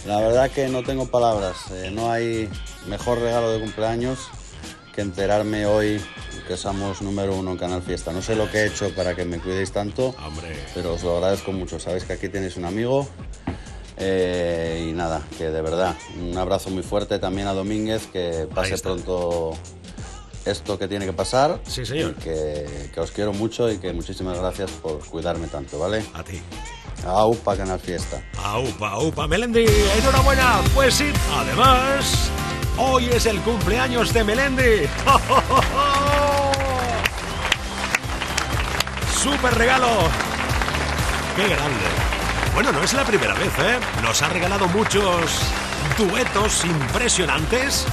La 0.05 0.19
verdad 0.19 0.51
que 0.51 0.67
no 0.67 0.83
tengo 0.83 1.07
palabras. 1.07 1.55
Eh, 1.71 1.89
no 1.89 2.11
hay 2.11 2.49
mejor 2.87 3.19
regalo 3.19 3.51
de 3.51 3.61
cumpleaños 3.61 4.29
que 4.93 5.01
enterarme 5.01 5.65
hoy 5.65 6.01
que 6.47 6.57
somos 6.57 7.01
número 7.01 7.35
uno 7.35 7.51
en 7.51 7.57
Canal 7.57 7.81
Fiesta. 7.81 8.11
No 8.11 8.21
sé 8.21 8.35
lo 8.35 8.51
que 8.51 8.59
he 8.59 8.65
hecho 8.67 8.93
para 8.93 9.15
que 9.15 9.23
me 9.23 9.39
cuidéis 9.39 9.71
tanto, 9.71 10.13
pero 10.75 10.95
os 10.95 11.03
lo 11.03 11.15
agradezco 11.15 11.53
mucho. 11.53 11.79
Sabéis 11.79 12.03
que 12.03 12.13
aquí 12.13 12.27
tenéis 12.27 12.57
un 12.57 12.65
amigo. 12.65 13.07
Eh, 13.99 14.85
y 14.89 14.91
nada, 14.91 15.21
que 15.37 15.45
de 15.45 15.61
verdad, 15.61 15.95
un 16.19 16.37
abrazo 16.37 16.69
muy 16.69 16.83
fuerte 16.83 17.19
también 17.19 17.47
a 17.47 17.53
Domínguez, 17.53 18.05
que 18.07 18.47
pase 18.53 18.77
pronto 18.77 19.57
esto 20.49 20.77
que 20.77 20.87
tiene 20.87 21.05
que 21.05 21.13
pasar. 21.13 21.59
Sí, 21.67 21.85
señor. 21.85 22.15
Y 22.17 22.23
que, 22.23 22.89
que 22.93 22.99
os 22.99 23.11
quiero 23.11 23.33
mucho 23.33 23.69
y 23.71 23.77
que 23.77 23.93
muchísimas 23.93 24.37
gracias 24.37 24.71
por 24.71 24.99
cuidarme 25.05 25.47
tanto, 25.47 25.79
¿vale? 25.79 26.05
A 26.13 26.23
ti. 26.23 26.41
Aupa 27.05 27.55
Canal 27.55 27.79
Fiesta. 27.79 28.21
Aupa, 28.43 28.89
aupa, 28.91 29.27
Melendi. 29.27 29.65
Enhorabuena. 29.99 30.61
Pues 30.73 30.95
sí, 30.95 31.11
además, 31.35 32.29
hoy 32.77 33.05
es 33.05 33.25
el 33.25 33.39
cumpleaños 33.41 34.13
de 34.13 34.23
Melendi. 34.23 34.87
¡Súper 39.21 39.53
regalo! 39.55 39.87
¡Qué 41.35 41.47
grande! 41.47 41.85
Bueno, 42.53 42.71
no 42.71 42.83
es 42.83 42.93
la 42.93 43.03
primera 43.03 43.33
vez, 43.35 43.51
¿eh? 43.59 43.77
Nos 44.01 44.21
ha 44.21 44.29
regalado 44.29 44.67
muchos 44.69 45.41
duetos 45.97 46.65
impresionantes, 46.65 47.85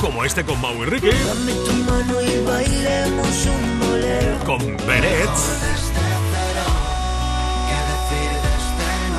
como 0.00 0.24
este 0.24 0.44
con 0.44 0.60
Mau 0.60 0.82
y 0.82 0.86
Ricky, 0.86 1.08
Dame 1.10 1.52
tu 1.52 1.72
mano 1.84 2.20
y 2.22 2.44
bailemos 2.44 3.46
un 3.46 3.80
bolero. 3.80 4.44
con 4.44 4.76
Beret, 4.86 5.30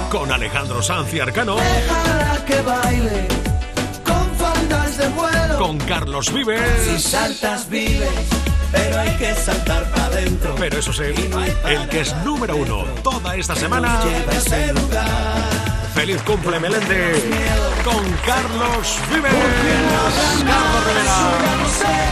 con 0.10 0.32
Alejandro 0.32 0.82
Sanz 0.82 1.14
y 1.14 1.20
Arcano, 1.20 1.56
Déjala 1.56 2.46
que 2.46 2.62
baile 2.62 3.28
con 4.06 4.30
faldas 4.38 4.98
de 4.98 5.08
vuelo. 5.10 5.58
con 5.60 5.78
Carlos 5.80 6.26
Si 6.28 6.34
Vives. 6.34 7.02
saltas 7.04 7.70
vives, 7.70 8.10
pero 8.72 9.00
hay 9.00 9.16
que 9.18 9.34
saltar 9.36 9.90
para 9.92 10.06
adentro. 10.06 10.56
Pero 10.58 10.80
eso 10.80 10.92
sí, 10.94 11.04
el 11.66 11.88
que 11.90 12.02
es 12.02 12.16
número 12.26 12.56
uno 12.56 12.84
toda 13.04 13.36
esta 13.36 13.56
semana. 13.56 14.02
Lleva 14.04 14.34
ese 14.34 14.74
lugar. 14.74 15.61
¡Feliz 15.94 16.22
cumple, 16.24 16.60
Melendi! 16.60 17.04
Con 17.84 18.04
Carlos 18.26 18.98
Vives. 19.10 19.32
Carlos 19.32 20.84
Rivera. 20.88 21.20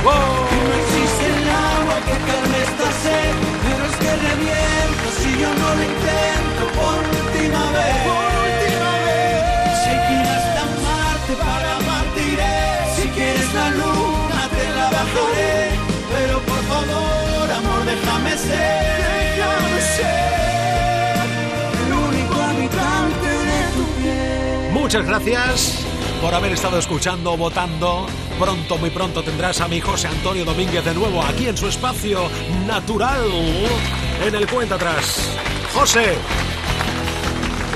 ¡Wow! 0.03 0.13
No 0.13 0.73
existe 0.81 1.25
el 1.25 1.49
agua 1.49 1.95
que 2.07 2.15
calme 2.29 2.57
esta 2.69 2.87
sed, 3.03 3.33
pero 3.63 3.81
es 3.89 3.95
que 4.01 4.11
reviento 4.27 5.07
si 5.19 5.29
yo 5.41 5.49
no 5.61 5.67
lo 5.75 5.83
intento 5.83 6.63
por 6.79 6.99
última 7.21 7.63
vez. 7.71 7.97
Por. 8.05 8.29
Si 9.83 9.91
quieres 10.07 10.27
hasta 10.27 10.63
Marte 10.83 11.33
para 11.39 11.69
amarte 11.77 12.21
iré, 12.33 12.59
si 12.95 13.07
quieres 13.09 13.53
la 13.53 13.69
luna 13.71 14.41
te 14.55 14.65
la 14.77 14.85
bajaré, 14.95 15.71
pero 16.13 16.39
por 16.41 16.61
favor 16.71 17.51
amor 17.59 17.85
déjame 17.85 18.37
ser, 18.37 18.98
Muchas 24.89 25.05
gracias 25.05 25.85
por 26.19 26.33
haber 26.33 26.51
estado 26.53 26.79
escuchando, 26.79 27.37
votando. 27.37 28.07
Pronto, 28.39 28.75
muy 28.79 28.89
pronto 28.89 29.21
tendrás 29.21 29.61
a 29.61 29.67
mi 29.67 29.79
José 29.79 30.07
Antonio 30.07 30.43
Domínguez 30.43 30.83
de 30.83 30.95
nuevo 30.95 31.21
aquí 31.21 31.45
en 31.47 31.55
su 31.55 31.67
espacio 31.67 32.27
natural, 32.65 33.21
en 34.25 34.33
el 34.33 34.47
Cuenta 34.47 34.73
Atrás. 34.73 35.29
José, 35.75 36.15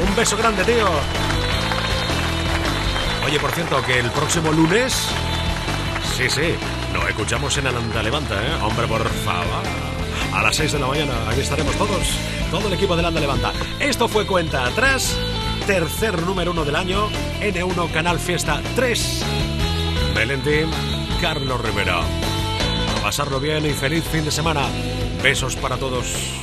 un 0.03 0.15
beso 0.15 0.35
grande, 0.37 0.63
tío. 0.63 0.87
Oye, 3.27 3.39
por 3.39 3.51
cierto, 3.51 3.79
que 3.85 3.99
el 3.99 4.09
próximo 4.09 4.51
lunes... 4.51 5.07
Sí, 6.17 6.27
sí, 6.31 6.55
lo 6.93 7.07
escuchamos 7.07 7.55
en 7.59 7.67
Alanda 7.67 8.01
Levanta, 8.01 8.41
¿eh? 8.41 8.55
Hombre, 8.63 8.87
por 8.87 9.07
favor. 9.07 9.63
A 10.33 10.41
las 10.41 10.55
6 10.55 10.71
de 10.71 10.79
la 10.79 10.87
mañana, 10.87 11.13
aquí 11.29 11.41
estaremos 11.41 11.75
todos, 11.75 12.07
todo 12.49 12.69
el 12.69 12.73
equipo 12.73 12.95
de 12.95 13.01
Alanda 13.01 13.21
Levanta. 13.21 13.53
Esto 13.79 14.07
fue 14.07 14.25
Cuenta 14.25 14.65
Atrás, 14.65 15.15
tercer 15.65 16.21
número 16.23 16.51
uno 16.51 16.65
del 16.65 16.75
año, 16.75 17.09
N1 17.41 17.91
Canal 17.91 18.19
Fiesta 18.19 18.61
3. 18.75 19.25
Melendi, 20.13 20.65
Carlos 21.21 21.61
Rivera. 21.61 22.01
A 22.01 23.01
pasarlo 23.01 23.39
bien 23.39 23.65
y 23.65 23.71
feliz 23.71 24.03
fin 24.03 24.25
de 24.25 24.31
semana. 24.31 24.67
Besos 25.21 25.55
para 25.55 25.77
todos. 25.77 26.42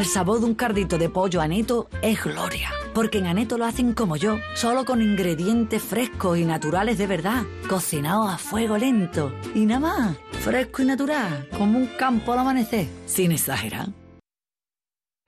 El 0.00 0.06
sabor 0.06 0.40
de 0.40 0.46
un 0.46 0.54
cardito 0.54 0.96
de 0.96 1.10
pollo 1.10 1.42
aneto 1.42 1.90
es 2.00 2.24
gloria. 2.24 2.70
Porque 2.94 3.18
en 3.18 3.26
Aneto 3.26 3.58
lo 3.58 3.66
hacen 3.66 3.92
como 3.92 4.16
yo, 4.16 4.38
solo 4.54 4.86
con 4.86 5.02
ingredientes 5.02 5.82
frescos 5.82 6.38
y 6.38 6.46
naturales 6.46 6.96
de 6.96 7.06
verdad, 7.06 7.44
cocinados 7.68 8.32
a 8.32 8.38
fuego 8.38 8.78
lento. 8.78 9.30
Y 9.54 9.66
nada 9.66 9.80
más, 9.80 10.16
fresco 10.40 10.80
y 10.80 10.86
natural, 10.86 11.46
como 11.54 11.76
un 11.76 11.86
campo 11.98 12.32
al 12.32 12.38
amanecer, 12.38 12.88
sin 13.04 13.32
exagerar. 13.32 13.88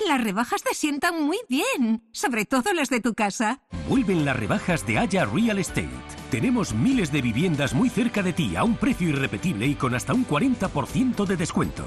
Las 0.09 0.25
rebajas 0.25 0.62
te 0.62 0.73
sientan 0.73 1.23
muy 1.23 1.41
bien, 1.51 2.09
sobre 2.11 2.47
todo 2.47 2.73
las 2.73 2.89
de 2.89 3.01
tu 3.01 3.12
casa. 3.12 3.61
Vuelven 3.91 4.25
las 4.25 4.37
rebajas 4.37 4.87
de 4.87 4.97
Haya 4.97 5.27
Real 5.27 5.59
Estate. 5.59 5.91
Tenemos 6.31 6.73
miles 6.73 7.12
de 7.12 7.20
viviendas 7.20 7.75
muy 7.75 7.91
cerca 7.91 8.23
de 8.23 8.33
ti 8.33 8.57
a 8.57 8.64
un 8.64 8.77
precio 8.77 9.11
irrepetible 9.11 9.66
y 9.66 9.75
con 9.75 9.95
hasta 9.95 10.14
un 10.14 10.27
40% 10.27 11.27
de 11.27 11.37
descuento. 11.37 11.85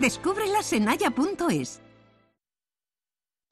Descúbrelas 0.00 0.72
en 0.72 0.88
haya.es. 0.88 1.83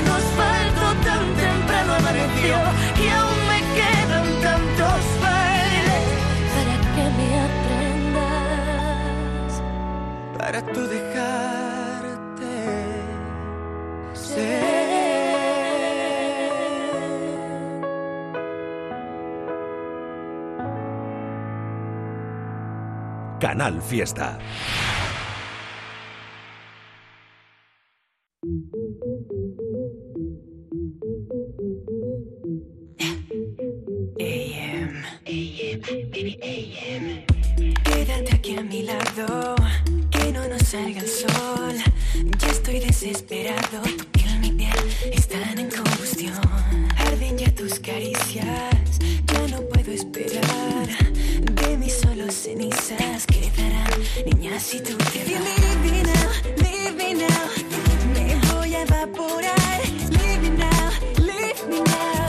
Nos 0.00 0.24
faltó, 0.38 0.86
tan 1.04 1.26
temprano 1.34 1.90
amaneció 1.94 2.56
y 3.02 3.08
aún 3.08 3.40
me 3.50 3.60
quedan 3.78 4.26
tantos 4.40 5.02
bailes 5.20 6.04
para 6.54 6.74
que 6.94 7.04
me 7.18 7.28
aprendas. 7.48 8.82
Para 10.38 10.58
tú 10.72 10.80
dejarte 10.88 12.52
ser. 14.14 14.82
Canal 23.42 23.82
Fiesta. 23.82 24.38
Quédate 36.42 38.34
aquí 38.34 38.56
a 38.56 38.62
mi 38.62 38.82
lado, 38.82 39.54
que 40.10 40.32
no 40.32 40.48
nos 40.48 40.62
salga 40.62 41.00
el 41.00 41.06
sol. 41.06 41.76
Ya 42.36 42.48
estoy 42.48 42.80
desesperado, 42.80 43.80
tu 43.96 44.04
piel, 44.06 44.40
mi 44.40 44.50
piel 44.50 44.72
están 45.12 45.56
en 45.56 45.70
combustión. 45.70 46.34
Arden 46.96 47.38
ya 47.38 47.54
tus 47.54 47.78
caricias, 47.78 48.98
ya 49.24 49.48
no 49.52 49.60
puedo 49.68 49.92
esperar. 49.92 50.88
De 51.52 51.76
mí 51.76 51.88
solo 51.88 52.28
cenizas 52.32 53.24
quedarán, 53.26 53.92
niña, 54.26 54.58
si 54.58 54.80
tú 54.80 54.96
te 54.96 55.20
vas. 55.20 55.28
Leave 55.28 55.76
me 55.84 56.02
now, 56.02 56.30
leave 56.56 56.92
me 56.96 57.14
now, 57.14 57.46
me 58.14 58.34
voy 58.52 58.74
a 58.74 58.82
evaporar. 58.82 59.80
Leave 60.10 60.40
me 60.40 60.50
now, 60.58 60.90
leave 61.18 61.68
me 61.68 61.78
now, 61.82 62.21